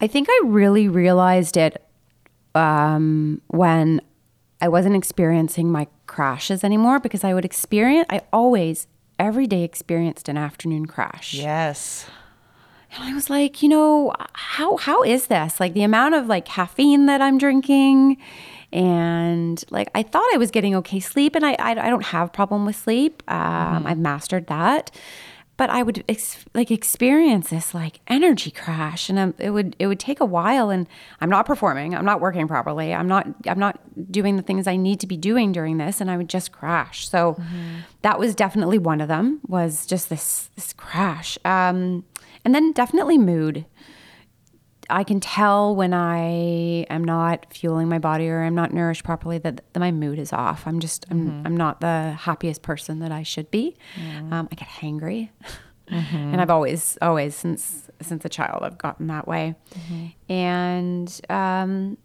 [0.00, 1.82] I think I really realized it
[2.54, 4.00] um, when
[4.60, 8.86] I wasn't experiencing my crashes anymore because I would experience, I always,
[9.18, 11.34] every day experienced an afternoon crash.
[11.34, 12.06] Yes.
[12.96, 15.58] And I was like, you know, how how is this?
[15.58, 18.18] Like the amount of like caffeine that I'm drinking
[18.72, 22.32] and like I thought I was getting okay sleep and I I, I don't have
[22.32, 23.22] problem with sleep.
[23.28, 24.90] Um, I've mastered that.
[25.56, 29.86] But I would ex- like experience this like energy crash, and um, it would it
[29.86, 30.70] would take a while.
[30.70, 30.88] And
[31.20, 33.78] I'm not performing, I'm not working properly, I'm not I'm not
[34.10, 37.08] doing the things I need to be doing during this, and I would just crash.
[37.08, 37.40] So
[38.02, 39.40] that was definitely one of them.
[39.46, 41.38] Was just this this crash.
[41.44, 42.04] Um,
[42.44, 43.64] and then definitely mood.
[44.90, 49.38] I can tell when I am not fueling my body or I'm not nourished properly
[49.38, 50.66] that, that my mood is off.
[50.66, 53.76] I'm just I'm I'm not the happiest person that I should be.
[54.32, 55.30] Um, I get hangry,
[55.88, 59.54] and I've always always since since a child I've gotten that way,
[60.28, 61.96] and um,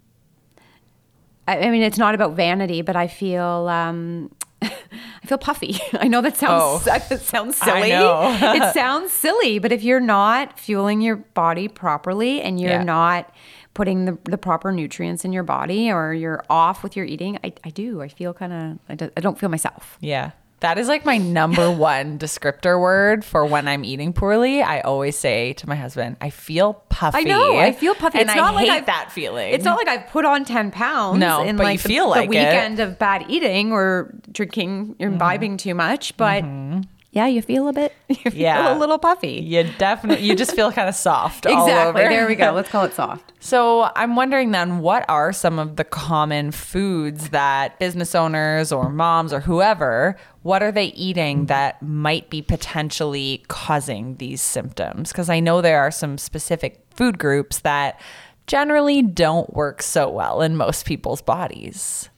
[1.48, 3.68] I, I mean it's not about vanity, but I feel.
[3.70, 5.78] Um, I feel puffy.
[5.94, 6.80] I know that sounds Oh.
[6.86, 7.92] that sounds silly.
[7.92, 12.84] it sounds silly, but if you're not fueling your body properly and you're Yeah.
[12.84, 13.34] not
[13.74, 17.54] putting the, the proper nutrients in your body or you're off with your eating, I,
[17.64, 18.02] I do.
[18.02, 19.98] I feel kind of, I, do, I don't feel myself.
[20.02, 20.32] Yeah.
[20.62, 24.62] That is like my number one descriptor word for when I'm eating poorly.
[24.62, 27.20] I always say to my husband, I feel puffy.
[27.20, 27.58] I know.
[27.58, 28.20] I feel puffy.
[28.20, 29.54] And It's I not like hate I've- that feeling.
[29.54, 32.04] It's not like I've put on 10 pounds No, in but you like the- feel
[32.06, 32.30] the, like it.
[32.30, 35.70] weekend of bad eating or drinking or imbibing mm-hmm.
[35.70, 36.82] too much, but mm-hmm.
[37.12, 38.76] Yeah, you feel a bit, you feel Yeah.
[38.76, 39.42] a little puffy.
[39.42, 41.46] you definitely, you just feel kind of soft.
[41.48, 42.02] all Exactly.
[42.04, 42.10] over.
[42.14, 42.52] There we go.
[42.56, 43.34] Let's call it soft.
[43.40, 48.90] So I'm wondering then, what are some of the common foods that business owners or
[48.90, 55.12] moms or whoever, what are they eating that might be potentially causing these symptoms?
[55.12, 58.00] Because I know there are some specific food groups that
[58.46, 62.10] generally don't work so well in most people's bodies.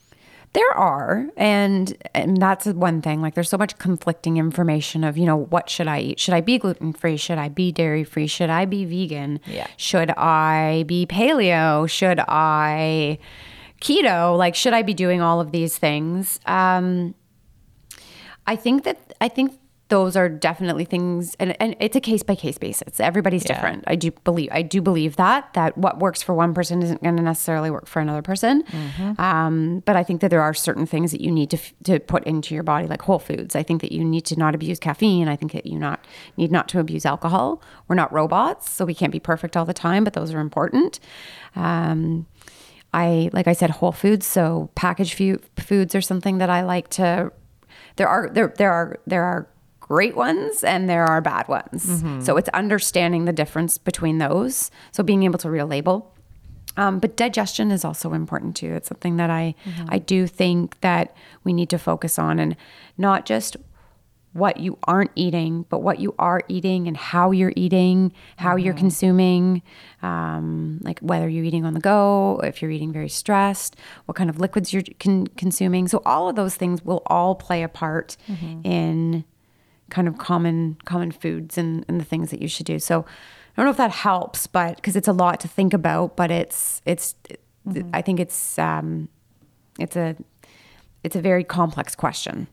[0.54, 3.22] There are, and and that's one thing.
[3.22, 6.20] Like, there's so much conflicting information of, you know, what should I eat?
[6.20, 7.16] Should I be gluten free?
[7.16, 8.28] Should I be dairy free?
[8.28, 9.40] Should I be vegan?
[9.46, 9.68] Yeah.
[9.78, 11.90] Should I be paleo?
[11.90, 13.18] Should I
[13.80, 14.38] keto?
[14.38, 16.42] Like, should I be doing all of these things?
[16.46, 17.16] Um,
[18.46, 19.58] I think that I think
[19.92, 23.00] those are definitely things, and, and it's a case by case basis.
[23.00, 23.54] Everybody's Yeah.
[23.54, 23.84] different.
[23.86, 27.18] I do believe I do believe that that what works for one person isn't going
[27.18, 28.64] to necessarily work for another person.
[29.20, 32.00] Um, but I think that there are certain things that you need to f- to
[32.00, 33.56] put into your body, like whole foods.
[33.56, 35.28] I think that you need to not abuse caffeine.
[35.28, 36.04] I think that you not
[36.38, 37.62] need not to abuse alcohol.
[37.88, 41.00] We're not robots, so we can't be perfect all the time, but those are important.
[41.56, 42.26] Um,
[42.94, 44.26] I like I said, whole foods.
[44.26, 45.14] So packaged
[45.58, 47.32] foods are something that I like to.
[47.98, 49.48] There are there there are there are
[49.92, 51.82] great ones and there are bad ones.
[52.26, 54.72] So it's understanding the difference between those.
[54.96, 55.96] So being able to read a label.
[56.78, 58.72] Um, but digestion is also important too.
[58.78, 59.54] It's something that I
[59.96, 61.06] I do think that
[61.44, 62.56] we need to focus on and
[62.98, 63.58] not just
[64.34, 68.74] what you aren't eating, but what you are eating and how you're eating, how you're
[68.86, 69.62] consuming,
[70.02, 73.76] um, like whether you're eating on the go, if you're eating very stressed,
[74.06, 75.90] what kind of liquids you're con- consuming.
[75.90, 78.16] So all of those things will all play a part
[78.64, 79.26] in
[79.92, 82.80] kind of common common foods and, and the things that you should do.
[82.80, 86.16] So I don't know if that helps, but because it's a lot to think about,
[86.16, 87.16] but it's it's
[87.94, 89.10] I think it's um,
[89.78, 90.16] it's a
[91.04, 92.48] it's a very complex question.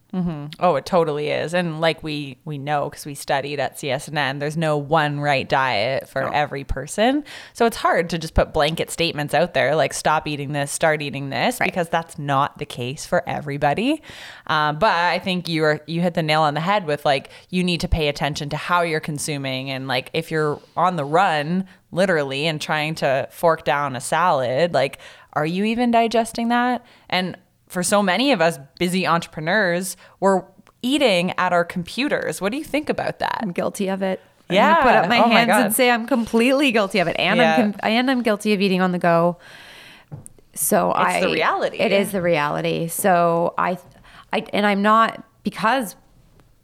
[0.58, 1.52] Oh, it totally is.
[1.52, 6.08] And like we we know because we studied at CSNN, there's no one right diet
[6.08, 7.24] for every person.
[7.52, 11.02] So it's hard to just put blanket statements out there like stop eating this, start
[11.02, 14.02] eating this, because that's not the case for everybody.
[14.46, 17.30] Um, but I think you are you hit the nail on the head with like
[17.50, 21.04] you need to pay attention to how you're consuming and like if you're on the
[21.04, 24.98] run literally and trying to fork down a salad, like
[25.34, 26.84] are you even digesting that?
[27.10, 27.36] And
[27.68, 30.42] for so many of us busy entrepreneurs, we're
[30.82, 32.40] eating at our computers.
[32.40, 33.38] What do you think about that?
[33.42, 34.20] I'm guilty of it.
[34.50, 34.82] Yeah.
[34.82, 35.66] put up my Oh hands God.
[35.66, 37.54] and say I'm completely guilty of it, and Yeah.
[37.56, 39.36] I'm com- and I'm guilty of eating on the go.
[40.54, 41.78] So I the reality.
[41.78, 42.88] It is the reality.
[42.88, 43.78] So I,
[44.32, 45.94] I and I'm not because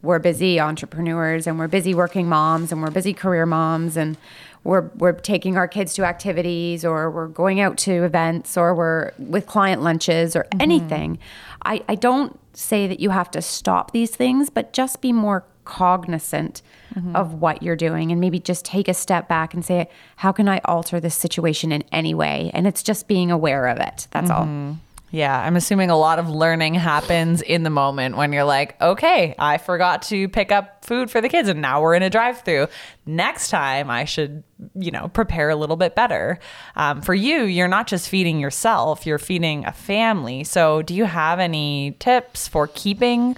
[0.03, 4.17] we're busy entrepreneurs and we're busy working moms and we're busy career moms and
[4.65, 9.13] we're we're taking our kids to activities or we're going out to events or we're
[9.19, 10.61] with client lunches or mm-hmm.
[10.61, 11.19] anything.
[11.65, 15.45] I, I don't say that you have to stop these things, but just be more
[15.65, 16.63] cognizant
[16.95, 17.17] mm-hmm.
[17.17, 20.49] of what you're doing and maybe just take a step back and say, how can
[20.49, 22.51] I alter this situation in any way?
[22.55, 24.09] And it's just being aware of it.
[24.11, 24.45] That's all.
[24.45, 24.73] Mm-hmm.
[25.15, 29.37] Yeah, I'm assuming a lot of learning happens in the moment when you're like, okay,
[29.39, 32.41] I forgot to pick up food for the kids and now we're in a drive
[32.41, 32.67] through.
[33.07, 34.43] Next time I should,
[34.75, 36.41] you know, prepare a little bit better.
[36.75, 40.43] Um, for you, you're not just feeding yourself, you're feeding a family.
[40.43, 43.37] So, do you have any tips for keeping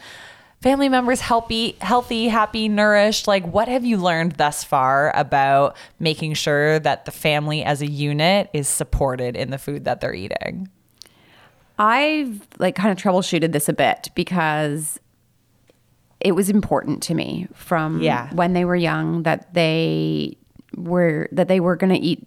[0.62, 3.28] family members healthy, healthy, happy, nourished?
[3.28, 7.86] Like, what have you learned thus far about making sure that the family as a
[7.86, 10.70] unit is supported in the food that they're eating?
[11.78, 14.98] I've like kind of troubleshooted this a bit because
[16.20, 18.32] it was important to me from Yeah.
[18.34, 20.36] when they were young that they
[20.76, 22.26] were that they were going to eat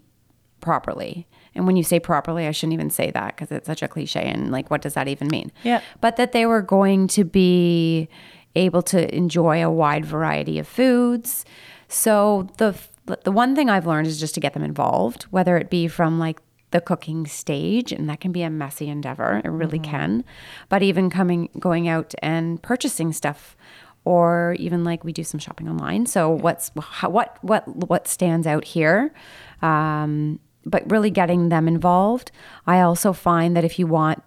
[0.62, 1.28] properly.
[1.56, 4.24] And when you say properly, I shouldn't even say that because it's such a cliche
[4.24, 5.52] and like what does that even mean?
[5.64, 5.82] Yeah.
[6.02, 8.08] But that they were going to be
[8.56, 11.44] able to enjoy a wide variety of foods.
[11.88, 12.76] So the
[13.24, 16.20] the one thing I've learned is just to get them involved, whether it be from
[16.20, 16.40] like
[16.72, 20.24] the cooking stage and that can be a messy endeavor it really can.
[20.70, 23.58] But even coming going out and purchasing stuff
[24.06, 26.06] or even like we do some shopping online.
[26.06, 29.14] So what's how, what what what stands out here
[29.62, 32.32] um, but really getting them involved.
[32.68, 34.24] I also find that if you want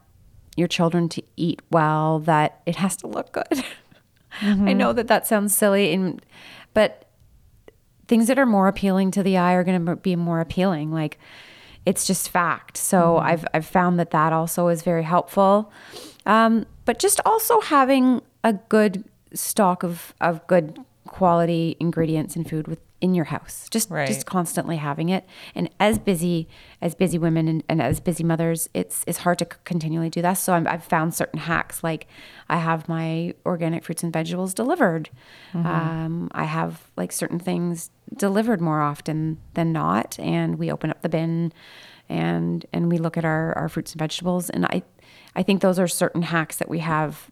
[0.57, 3.65] your children to eat well that it has to look good.
[4.43, 6.25] I know that that sounds silly and
[6.75, 7.07] but
[8.09, 10.91] things that are more appealing to the eye are going to be more appealing.
[10.91, 11.19] Like
[11.87, 12.77] it's just fact.
[12.77, 15.73] So i've i've found that that also is very helpful.
[16.27, 22.69] Um, but just also having a good stock of of good quality ingredients and food
[23.03, 24.07] within your house just Right.
[24.07, 25.25] just constantly having it.
[25.55, 26.49] And as busy
[26.81, 30.35] as busy women and, and as busy mothers it's it's hard to continually do that.
[30.35, 32.07] So I'm, i've found certain hacks like
[32.49, 35.11] i have my organic fruits and vegetables delivered.
[35.55, 41.03] Um, i have like certain things delivered more often than not and we open up
[41.03, 41.53] the bin
[42.09, 44.49] and and we look at our, our fruits and vegetables.
[44.51, 44.83] And i
[45.35, 47.31] i think those are certain hacks that we have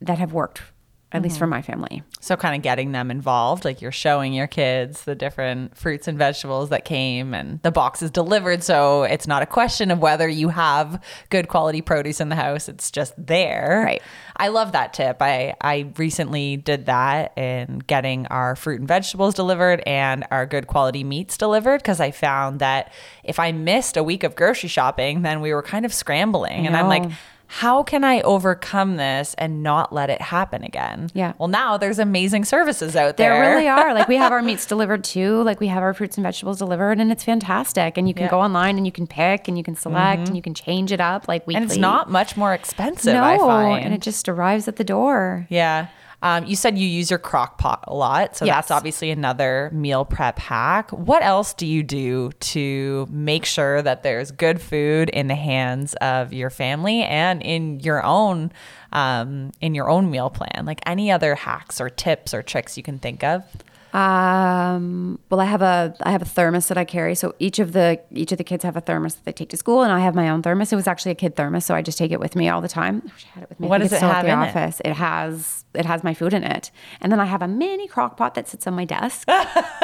[0.00, 0.62] that have worked
[1.10, 1.40] at least mm-hmm.
[1.40, 5.14] for my family So, kind of getting them involved, like you're showing your kids the
[5.14, 8.62] different fruits and vegetables that came and the box is delivered.
[8.62, 12.68] So, it's not a question of whether you have good quality produce in the house,
[12.68, 13.82] it's just there.
[13.84, 14.02] Right.
[14.36, 15.22] I love that tip.
[15.22, 20.66] I, I recently did that in getting our fruit and vegetables delivered and our good
[20.66, 22.92] quality meats delivered because I found that
[23.24, 26.66] if I missed a week of grocery shopping, then we were kind of scrambling.
[26.66, 27.10] And I'm like.
[27.50, 31.08] How can I overcome this and not let it happen again?
[31.14, 31.32] Yeah.
[31.38, 33.32] Well, now there's amazing services out there.
[33.32, 33.94] There really are.
[33.94, 35.42] Like we have our meats delivered too.
[35.44, 37.96] Like we have our fruits and vegetables delivered, and it's fantastic.
[37.96, 38.26] And you can Yeah.
[38.28, 38.36] Mm-hmm.
[38.36, 41.00] go online and you can pick and you can select and you can change it
[41.00, 41.62] up like weekly.
[41.62, 43.84] and it's not much more expensive, no, I find.
[43.84, 45.46] and it just arrives at the door.
[45.48, 45.86] yeah.
[46.20, 48.36] Um, you said you use your crock pot a lot.
[48.36, 48.54] So Yes.
[48.56, 50.90] that's obviously another meal prep hack.
[50.90, 55.94] What else do you do to make sure that there's good food in the hands
[56.00, 58.50] of your family and in your own
[58.92, 60.64] um, in your own meal plan?
[60.66, 63.44] Like any other hacks or tips or tricks you can think of?
[63.92, 67.14] Um, well, I have a I have a thermos that I carry.
[67.14, 69.56] So each of the each of the kids have a thermos that they take to
[69.56, 70.72] school, and I have my own thermos.
[70.72, 72.68] It was actually a kid thermos, so I just take it with me all the
[72.68, 73.02] time.
[73.04, 73.68] I wish I had it with me.
[73.68, 74.48] What does it have at the in it?
[74.48, 74.82] office?
[74.84, 74.92] It?
[74.94, 76.70] has it has my food in it,
[77.00, 79.28] and then I have a mini crock pot that sits on my desk.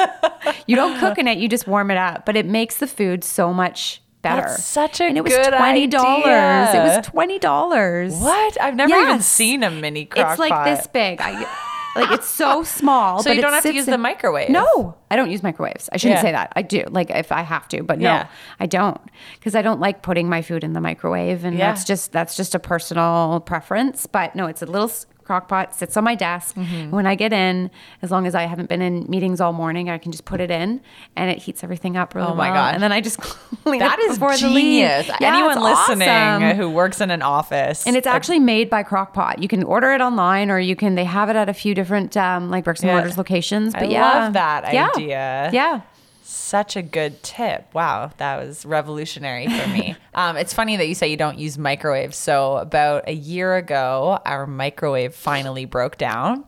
[0.67, 3.23] you don't cook in it; you just warm it up, but it makes the food
[3.23, 4.41] so much better.
[4.47, 6.75] That's such a and it was twenty dollars.
[6.75, 8.15] It was twenty dollars.
[8.15, 8.61] What?
[8.61, 10.31] I've never even seen a mini crock pot.
[10.33, 10.65] It's like pot.
[10.65, 11.21] this big.
[11.21, 13.23] I, like it's so small.
[13.23, 14.49] So you don't have to use in- the microwave?
[14.49, 15.89] No, I don't use microwaves.
[15.93, 16.21] I shouldn't Yeah.
[16.21, 16.53] say that.
[16.55, 18.23] I do, like if I have to, but Yeah.
[18.23, 18.29] no,
[18.59, 18.99] I don't,
[19.39, 21.69] because I don't like putting my food in the microwave, and Yeah.
[21.71, 24.05] that's just that's just a personal preference.
[24.07, 24.91] But no, it's a little
[25.25, 26.55] crock pot sits on my desk.
[26.55, 26.91] Mm-hmm.
[26.91, 27.69] When I get in,
[28.01, 30.51] as long as I haven't been in meetings all morning, I can just put it
[30.51, 30.79] in,
[31.15, 32.63] and it heats everything up really Oh my well.
[32.63, 32.73] gosh.
[32.75, 33.17] And then I just
[33.63, 35.07] clean That it is before genius.
[35.07, 36.57] Yeah, Anyone listening awesome.
[36.57, 37.85] who works in an office.
[37.87, 39.41] And it's actually made by Crockpot.
[39.41, 40.95] You can order it online, or you can.
[40.95, 42.95] They have it at a few different um, like bricks and Yeah.
[42.95, 43.73] mortars locations.
[43.73, 44.89] But I yeah, love that Yeah.
[44.95, 45.49] idea.
[45.51, 45.81] Yeah.
[46.27, 47.71] Such a good tip.
[47.75, 49.95] Wow, that was revolutionary for me.
[50.15, 52.17] um, it's funny that you say you don't use microwaves.
[52.17, 56.43] So, about a year ago, our microwave finally broke down.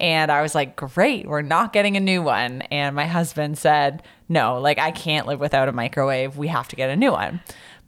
[0.00, 2.62] And I was like, great, we're not getting a new one.
[2.62, 6.36] And my husband said, no, like I can't live without a microwave.
[6.36, 7.42] We have to get a new one.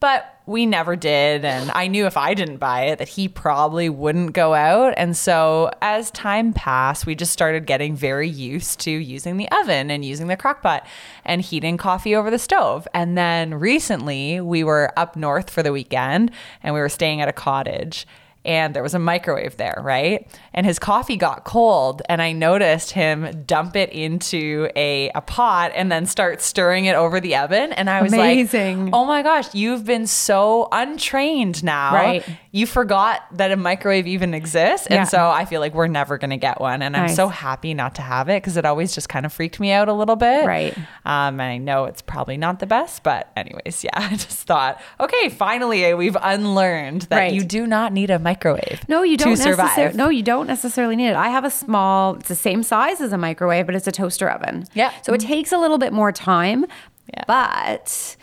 [0.04, 1.46] But we never did.
[1.46, 4.92] And I knew if I didn't buy it, that he probably wouldn't go out.
[4.98, 9.90] And so as time passed, we just started getting very used to using the oven
[9.90, 10.86] and using the crock pot
[11.24, 12.86] and heating coffee over the stove.
[12.92, 16.32] And then recently, we were up north for the weekend
[16.62, 18.06] and we were staying at a cottage
[18.44, 20.28] and there was a microwave there, right?
[20.54, 25.72] And his coffee got cold, and I noticed him dump it into a, a pot
[25.74, 27.72] and then start stirring it over the oven.
[27.72, 28.84] And I was Amazing.
[28.86, 31.92] like, oh my gosh, you've been so untrained now.
[31.92, 32.24] Right.
[32.52, 34.86] You forgot that a microwave even exists.
[34.86, 35.04] And Yeah.
[35.04, 36.82] so I feel like we're never going to get one.
[36.82, 39.58] And I'm so happy not to have it because it always just kind of freaked
[39.58, 40.46] me out a little bit.
[40.46, 40.76] Right.
[41.04, 44.80] Um, and I know it's probably not the best, but anyways, yeah, I just thought,
[45.00, 47.32] okay, finally we've unlearned that Right.
[47.32, 48.88] you do not need a microwave.
[48.88, 49.64] No, you don't to survive.
[49.66, 49.96] necessarily.
[49.96, 51.16] No, you don't necessarily need it.
[51.16, 52.14] I have a small.
[52.16, 54.64] It's the same size as a microwave, but it's a toaster oven.
[54.74, 54.92] Yeah.
[55.02, 56.66] So it takes a little bit more time.
[57.12, 57.24] Yeah.
[57.26, 58.16] But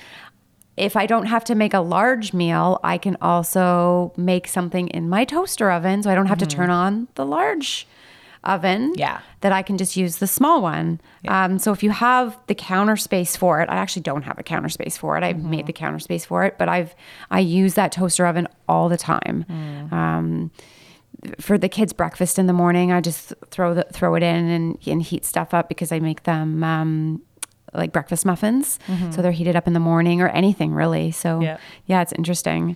[0.78, 5.10] if I don't have to make a large meal, I can also make something in
[5.10, 7.88] my toaster oven, so I don't have to turn on the large
[8.44, 8.90] oven.
[8.92, 9.00] Mm-hmm.
[9.00, 9.20] Yeah.
[9.42, 11.00] That I can just use the small one.
[11.28, 14.44] Um, so if you have the counter space for it, I actually don't have a
[14.44, 15.24] counter space for it.
[15.24, 15.50] I've Mm-hmm.
[15.50, 16.96] made the counter space for it, but I've
[17.30, 19.46] I use that toaster oven all the time.
[19.50, 19.92] Mm.
[19.94, 20.52] Um,
[21.40, 24.78] for the kids' breakfast in the morning, I just throw the throw it in and,
[24.86, 27.22] and heat stuff up because I make them um,
[27.74, 28.80] like breakfast muffins,
[29.12, 31.12] so they're heated up in the morning or anything really.
[31.12, 31.44] So Mm-hmm.
[31.44, 31.58] Yeah.
[31.86, 32.76] yeah, it's interesting.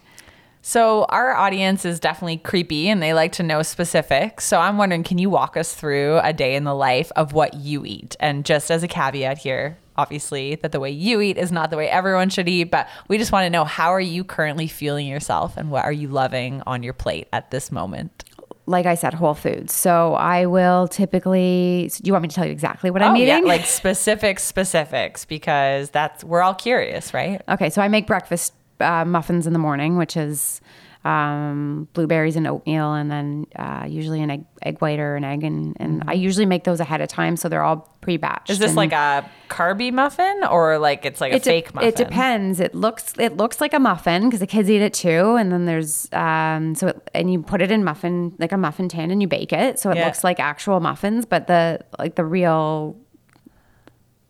[0.62, 4.46] So our audience is definitely creepy and they like to know specifics.
[4.46, 7.54] So I'm wondering, can you walk us through a day in the life of what
[7.54, 8.16] you eat?
[8.20, 11.78] And just as a caveat here, obviously that the way you eat is not the
[11.78, 15.06] way everyone should eat, but we just want to know how are you currently feeling
[15.06, 18.24] yourself and what are you loving on your plate at this moment?
[18.68, 19.74] Like I said, whole foods.
[19.74, 21.92] So I will typically.
[21.96, 23.48] Do you want me to tell you exactly what I'm oh, yeah, eating?
[23.48, 27.42] like specific specifics because that's we're all curious, right?
[27.48, 30.62] Okay, so I make breakfast uh, muffins in the morning, which is
[31.06, 35.44] um, blueberries and oatmeal, and then uh, usually an egg, egg white or an egg,
[35.44, 38.46] and, and I usually make those ahead of time, so they're all pre-batched.
[38.46, 38.52] Mm-hmm.
[38.54, 41.76] Is this and like a carby muffin or like it's like a it de- fake
[41.76, 41.88] muffin?
[41.90, 42.60] It depends.
[42.60, 45.66] It looks it looks like a muffin because the kids eat it too, and then
[45.66, 49.22] there's um so it, and you put it in muffin like a muffin tin and
[49.22, 50.06] you bake it, so it Yeah.
[50.06, 52.98] looks like actual muffins, but the like the real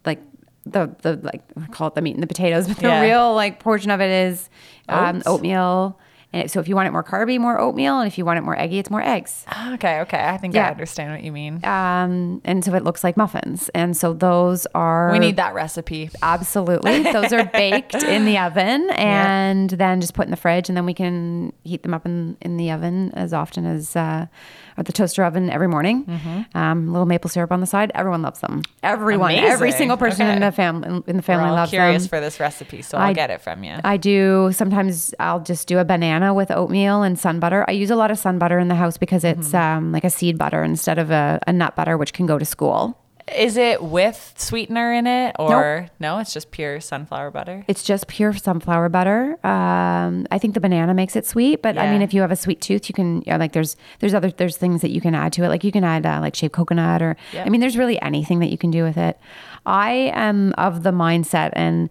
[0.06, 0.20] like
[0.66, 3.02] the the like I call it the meat and the potatoes, but the Yeah.
[3.02, 4.50] real like portion of it is
[4.90, 5.98] um, oatmeal.
[6.36, 8.42] And so if you want it more carby, more oatmeal, and if you want it
[8.42, 9.46] more eggy, it's more eggs.
[9.74, 10.24] Okay, okay.
[10.26, 11.64] I think I understand what you mean.
[11.64, 16.10] Um, and so it looks like muffins, and so those are We need that recipe.
[16.22, 17.04] Absolutely.
[17.04, 20.86] Those are baked in the oven and then just put in the fridge and then
[20.86, 24.26] we can heat them up in, in the oven as often as uh,
[24.78, 26.06] or the toaster oven every morning.
[26.06, 26.58] Mm-hmm.
[26.58, 27.92] Um, little maple syrup on the side.
[27.96, 28.62] Everyone loves them.
[28.84, 32.10] Everyone, every single person in the family in the family loves curious them.
[32.10, 33.76] for this recipe, so I'll I- get it from you.
[33.84, 37.66] I do sometimes I'll just do a banana with oatmeal and sun butter.
[37.68, 39.56] I use a lot of sun butter in the house because it's Mm-hmm.
[39.78, 42.46] um, like a seed butter instead of a, a nut butter, which can go to
[42.46, 42.98] school.
[43.34, 46.20] Is it with sweetener in it or no?
[46.20, 47.66] It's just pure sunflower butter.
[47.68, 49.40] It's just pure sunflower butter.
[49.44, 52.36] Um, I think the banana makes it sweet, but I mean, if you have a
[52.36, 55.34] sweet tooth, you can yeah, like there's there's other there's things that you can add
[55.34, 55.50] to it.
[55.50, 57.44] Like you can add uh, like shaved coconut, or Yeah.
[57.46, 59.18] I mean, there's really anything that you can do with it.
[59.66, 61.90] I am of the mindset, and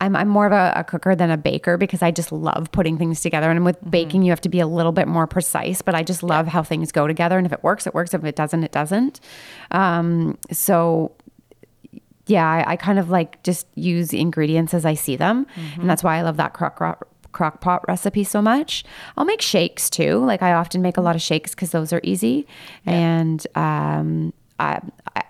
[0.00, 2.96] I'm I'm more of a, a cooker than a baker because I just love putting
[2.98, 3.50] things together.
[3.50, 3.90] And with Mm-hmm.
[3.90, 6.62] baking, you have to be a little bit more precise, but I just love how
[6.62, 7.36] things go together.
[7.38, 8.14] And if it works, it works.
[8.14, 9.20] If it doesn't, it doesn't.
[9.70, 11.12] Um, so
[12.26, 15.46] yeah, I, I kind of like just use ingredients as I see them,
[15.80, 16.98] and that's why I love that crock ro-
[17.32, 18.84] crock pot recipe so much.
[19.16, 20.24] I'll make shakes too.
[20.24, 22.46] Like I often make a lot of shakes because those are easy,
[22.86, 24.80] and um, I,
[25.16, 25.22] I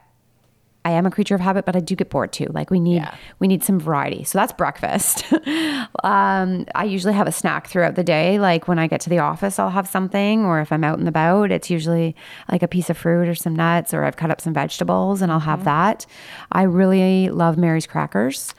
[0.83, 2.47] I am a creature of habit, but I do get bored too.
[2.51, 3.15] Like we need Yeah.
[3.39, 4.25] we need some variety.
[4.25, 5.25] So that's breakfast.
[6.05, 8.39] um, I usually have a snack throughout the day.
[8.39, 11.07] Like when I get to the office, I'll have something, or if I'm out and
[11.07, 12.17] about, it's usually
[12.51, 15.31] like a piece of fruit or some nuts, or I've cut up some vegetables and
[15.31, 16.07] I'll have that.
[16.53, 18.55] I really love Mary's crackers.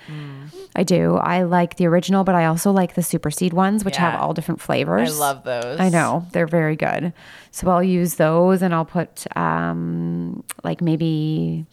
[0.75, 1.15] I do.
[1.15, 4.33] I like the original, but I also like the super seed ones, which have all
[4.33, 5.15] different flavors.
[5.15, 5.79] I love those.
[5.79, 7.13] I know they're very good.
[7.51, 11.65] So I'll use those, and I'll put um, like maybe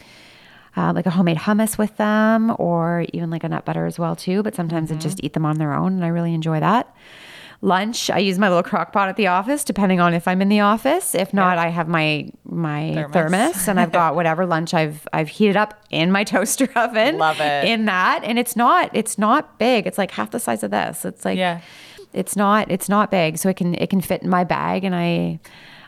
[0.79, 4.15] uh, like a homemade hummus with them, or even like a nut butter as well
[4.17, 4.43] too.
[4.43, 4.99] But sometimes Mm-hmm.
[4.99, 6.85] I just eat them on their own, and I really enjoy that.
[7.61, 10.49] Lunch, I use my little crock pot at the office, depending on if I'm in
[10.49, 11.13] the office.
[11.17, 13.13] If not, I have my my Thermos.
[13.13, 17.19] thermos, and I've got whatever lunch I've I've heated up in my toaster oven.
[17.19, 17.65] Love it.
[17.65, 19.89] in that, and it's not it's not big.
[19.89, 21.05] It's like half the size of this.
[21.05, 21.61] It's like Yeah.
[22.13, 24.95] it's not it's not big so it can it can fit in my bag and
[24.95, 25.39] i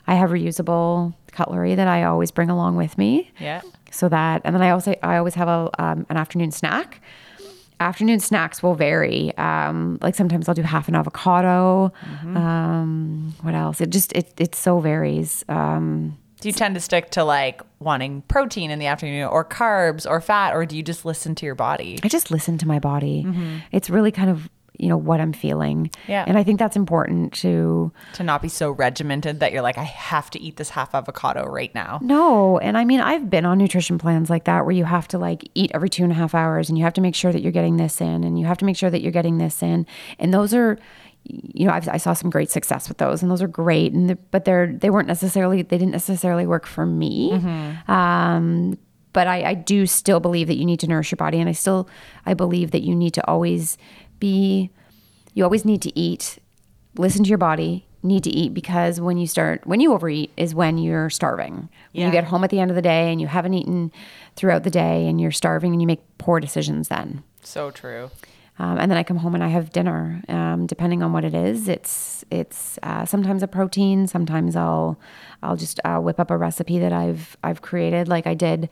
[0.06, 3.62] i have reusable cutlery that i always bring along with me Yeah.
[3.90, 7.00] So that, and then I also I always have a um, an afternoon snack.
[7.78, 9.36] Afternoon snacks will vary.
[9.38, 11.92] Um, like sometimes I'll do half an avocado.
[12.36, 13.80] Um, what else?
[13.80, 15.44] It just it it so varies.
[15.48, 20.08] Um, Do you tend to stick to like wanting protein in the afternoon or carbs
[20.08, 21.98] or fat, or do you just listen to your body?
[22.02, 23.26] I just listen to my body.
[23.72, 24.48] It's really kind of
[24.82, 25.90] you know what I'm feeling.
[26.08, 26.24] Yeah.
[26.26, 29.84] and I think that's important to To not be so regimented that you're like, I
[29.84, 31.98] have to eat this half avocado right now.
[32.02, 35.18] No, and I mean I've been on nutrition plans like that where you have to
[35.18, 37.42] like eat every two and a half hours, and you have to make sure that
[37.42, 39.86] you're getting this in, and you have to make sure that you're getting this in,
[40.18, 40.78] and those are,
[41.24, 44.08] you know, I've, I saw some great success with those, and those are great, and
[44.08, 47.32] the, but they're they weren't necessarily they didn't necessarily work for me.
[47.88, 48.78] Um,
[49.12, 51.52] but I, I do still believe that you need to nourish your body, and I
[51.52, 51.88] still
[52.24, 53.76] I believe that you need to always
[54.20, 54.70] be
[55.34, 56.38] you always need to eat
[56.96, 60.54] listen to your body need to eat because when you start when you overeat is
[60.54, 63.26] when you're starving when you get home at the end of the day and you
[63.26, 63.92] haven't eaten
[64.36, 68.10] throughout the day and you're starving and you make poor decisions then So true.
[68.58, 70.22] um, and then I come home and I have dinner.
[70.28, 74.06] Um, depending on what it is, it's it's uh, sometimes a protein.
[74.06, 74.98] Sometimes I'll
[75.42, 78.08] I'll just uh, whip up a recipe that I've I've created.
[78.08, 78.68] Like I did,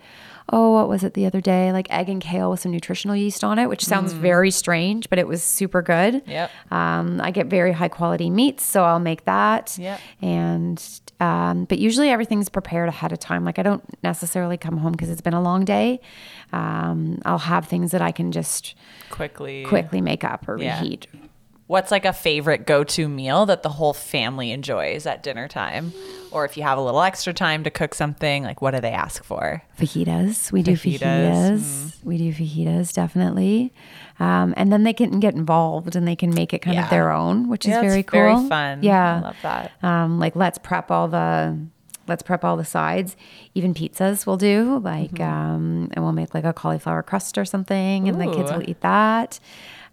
[0.51, 1.73] oh, what was it the other day?
[1.73, 5.19] Like egg and kale with some nutritional yeast on it, which sounds very strange, but
[5.19, 6.23] it was super good.
[6.27, 6.51] Yep.
[6.71, 9.77] Um, I get very high quality meats, so I'll make that.
[9.79, 10.01] Yep.
[10.23, 13.45] And um, but usually everything's prepared ahead of time.
[13.45, 16.01] Like I don't necessarily come home because it's been a long day.
[16.53, 18.75] Um, I'll have things that I can just
[19.11, 19.65] Quickly.
[19.65, 20.81] quickly make up or Yeah.
[20.81, 21.07] reheat.
[21.69, 25.93] What's like a favorite go to meal that the whole family enjoys at dinner time?
[26.31, 28.91] Or if you have a little extra time to cook something, like what do they
[28.91, 29.63] ask for?
[29.79, 30.51] Fajitas.
[30.51, 31.01] We do Fajitas,
[31.61, 32.05] fajitas.
[32.05, 33.73] We do fajitas, definitely.
[34.19, 36.85] Um, and then they can get involved and they can make it kind Yeah.
[36.85, 38.19] of their own, which is Yeah, it's very cool.
[38.21, 38.83] very fun.
[38.83, 39.17] Yeah.
[39.17, 39.73] I love that.
[39.83, 41.59] Um, like let's prep all the
[42.07, 43.15] let's prep all the sides.
[43.55, 44.79] Even pizzas we'll do.
[44.83, 45.23] Like Mm-hmm.
[45.23, 48.81] um, and we'll make like a cauliflower crust or something and the kids will eat
[48.81, 49.39] that.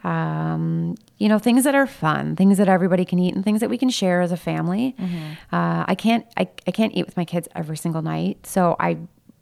[0.06, 3.70] Um, you know, things that are fun, things that everybody can eat and things that
[3.70, 4.96] we can share as a family.
[5.00, 5.56] Mm-hmm.
[5.56, 8.46] Uh, I can't I, I can't eat with my kids every single night.
[8.46, 8.98] So I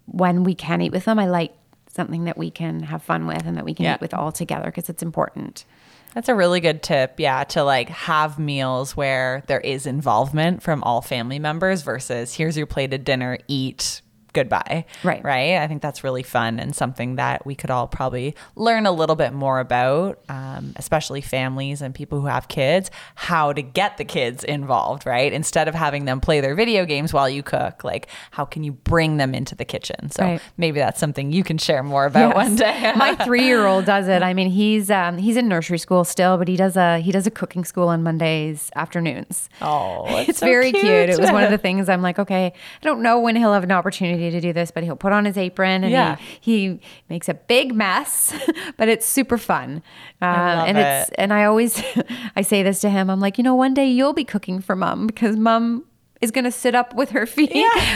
[0.06, 1.54] when we can eat with them, I like
[1.92, 3.96] something that we can have fun with and that we can Yeah.
[3.96, 5.66] eat with all together because it's important.
[6.14, 7.20] That's a really good tip.
[7.20, 7.44] Yeah.
[7.46, 12.68] To like have meals where there is involvement from all family members versus here's your
[12.68, 14.03] plated dinner, eat,
[14.34, 14.86] goodbye.
[15.04, 15.24] Right.
[15.24, 15.58] Right.
[15.58, 19.16] I think that's really fun and something that we could all probably learn a little
[19.16, 24.06] bit more about, um, especially families and people who have kids, how to get the
[24.06, 25.32] kids involved, right?
[25.32, 28.72] Instead of having them play their video games while you cook, like how can you
[28.72, 30.10] bring them into the kitchen?
[30.12, 30.42] So Right.
[30.58, 32.94] maybe that's something you can share more about one day.
[32.96, 34.24] My three year old does it.
[34.24, 37.28] I mean, he's um, he's in nursery school still, but he does a he does
[37.28, 39.50] a cooking school on Mondays afternoons.
[39.62, 41.10] Oh, it's so very cute.
[41.10, 43.64] It was one of the things I'm like, okay, I don't know when he'll have
[43.64, 46.18] an opportunity to do this, but he'll put on his apron and Yeah.
[46.42, 48.34] he, he makes a big mess,
[48.78, 49.82] but it's super fun.
[50.22, 50.26] Uh,
[50.68, 51.16] and it's it.
[51.18, 51.82] and I always
[52.36, 53.10] I say this to him.
[53.10, 55.86] I'm like, you know, one day you'll be cooking for mom because mom
[56.22, 57.52] is going to sit up with her feet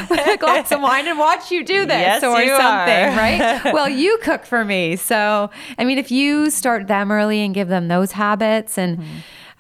[0.10, 3.16] with a glass of wine and watch you do this Yes, or something, are.
[3.16, 3.74] right?
[3.74, 4.98] well, you cook for me.
[4.98, 9.02] So, I mean, if you start them early and give them those habits and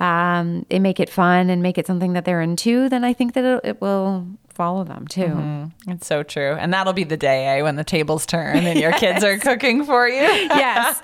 [0.01, 3.33] um, they make it fun and make it something that they're into, then I think
[3.35, 4.27] that it, it will
[4.57, 5.71] follow them too.
[5.87, 6.53] It's so true.
[6.53, 9.85] And that'll be the day eh, when the tables turn and your kids are cooking
[9.85, 10.17] for you.
[10.57, 10.99] Yes.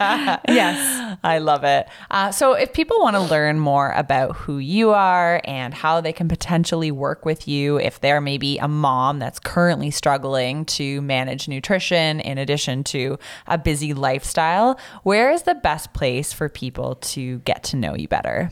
[0.48, 1.18] yes.
[1.24, 1.88] I love it.
[2.10, 6.12] Uh, so, if people want to learn more about who you are and how they
[6.12, 11.48] can potentially work with you, if they're maybe a mom that's currently struggling to manage
[11.48, 17.40] nutrition in addition to a busy lifestyle, where is the best place for people to
[17.40, 18.50] get to know you better?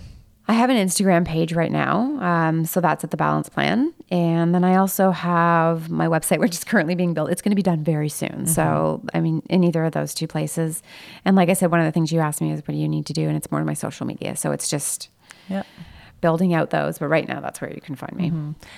[0.52, 2.20] I have an Instagram page right now.
[2.20, 3.93] Um, so that's at the Balance Plan.
[4.10, 7.32] And then I also have my website, which is currently being built.
[7.32, 8.45] It's going to be done very soon.
[8.47, 10.84] So, I mean, in either of those two places.
[11.24, 12.89] And like I said, one of the things you asked me is what do you
[12.89, 13.30] need to do?
[13.30, 14.36] And it's more my social media.
[14.36, 15.08] So it's just
[15.47, 15.66] Yep.
[16.20, 16.99] building out those.
[16.99, 18.32] But right now, that's where you can find me.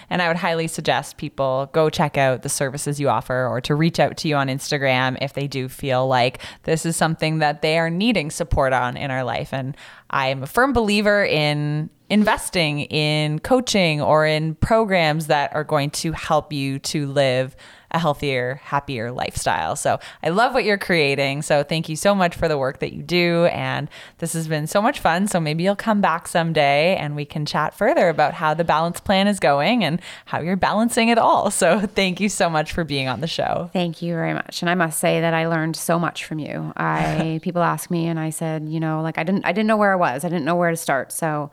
[0.09, 3.73] And I would highly suggest people go check out the services you offer or to
[3.75, 7.61] reach out to you on Instagram if they do feel like this is something that
[7.63, 9.53] they are needing support on in our life.
[9.53, 9.75] And
[10.13, 16.11] I'm a firm believer in investing in coaching or in programs that are going to
[16.11, 17.55] help you to live
[17.93, 19.75] a healthier, happier lifestyle.
[19.75, 21.43] So I love what you're creating.
[21.43, 23.45] So thank you so much for the work that you do.
[23.45, 25.27] And this has been so much fun.
[25.27, 28.99] So maybe you'll come back someday and we can chat further about how the balance
[28.99, 31.51] plan is going and how you're balancing it all.
[31.51, 33.69] So thank you so much for being on the show.
[33.73, 34.61] Thank you very much.
[34.61, 36.73] And I must say that I learned so much from you.
[36.75, 39.77] I people ask me and I said, you know, like I didn't I didn't know
[39.77, 40.25] where I was.
[40.25, 41.11] I didn't know where to start.
[41.11, 41.51] So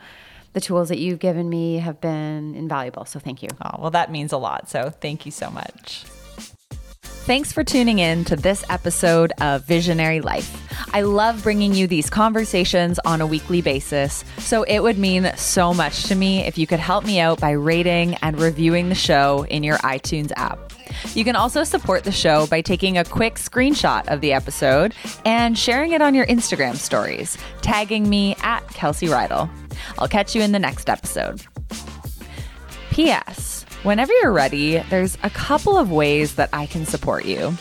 [0.53, 3.05] the tools that you've given me have been invaluable.
[3.05, 3.49] So thank you.
[3.64, 4.68] Oh, well, that means a lot.
[4.68, 6.05] So thank you so much.
[7.31, 10.68] Thanks for tuning in to this episode of Visionary Life.
[10.93, 15.72] I love bringing you these conversations on a weekly basis, so it would mean so
[15.72, 19.47] much to me if you could help me out by rating and reviewing the show
[19.49, 20.59] in your iTunes app.
[21.14, 24.93] You can also support the show by taking a quick screenshot of the episode
[25.24, 29.49] and sharing it on your Instagram stories, tagging me at Kelsey Reidl.
[30.01, 31.43] I'll catch you in the next episode.
[32.91, 33.59] P.S.
[33.83, 37.55] Whenever you're ready, there's a couple of ways that I can support you.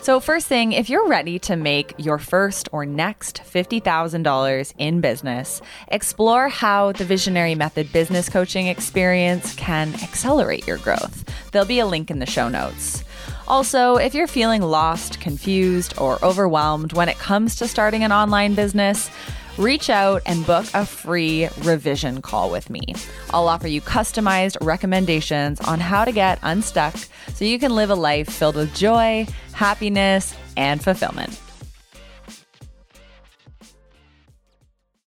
[0.00, 5.62] So, first thing, if you're ready to make your first or next $50,000 in business,
[5.86, 11.24] explore how the Visionary Method business coaching experience can accelerate your growth.
[11.52, 13.04] There'll be a link in the show notes.
[13.46, 18.54] Also, if you're feeling lost, confused, or overwhelmed when it comes to starting an online
[18.54, 19.08] business,
[19.60, 22.80] reach out and book a free revision call with me.
[23.30, 26.96] I'll offer you customized recommendations on how to get unstuck
[27.34, 31.38] so you can live a life filled with joy, happiness, and fulfillment.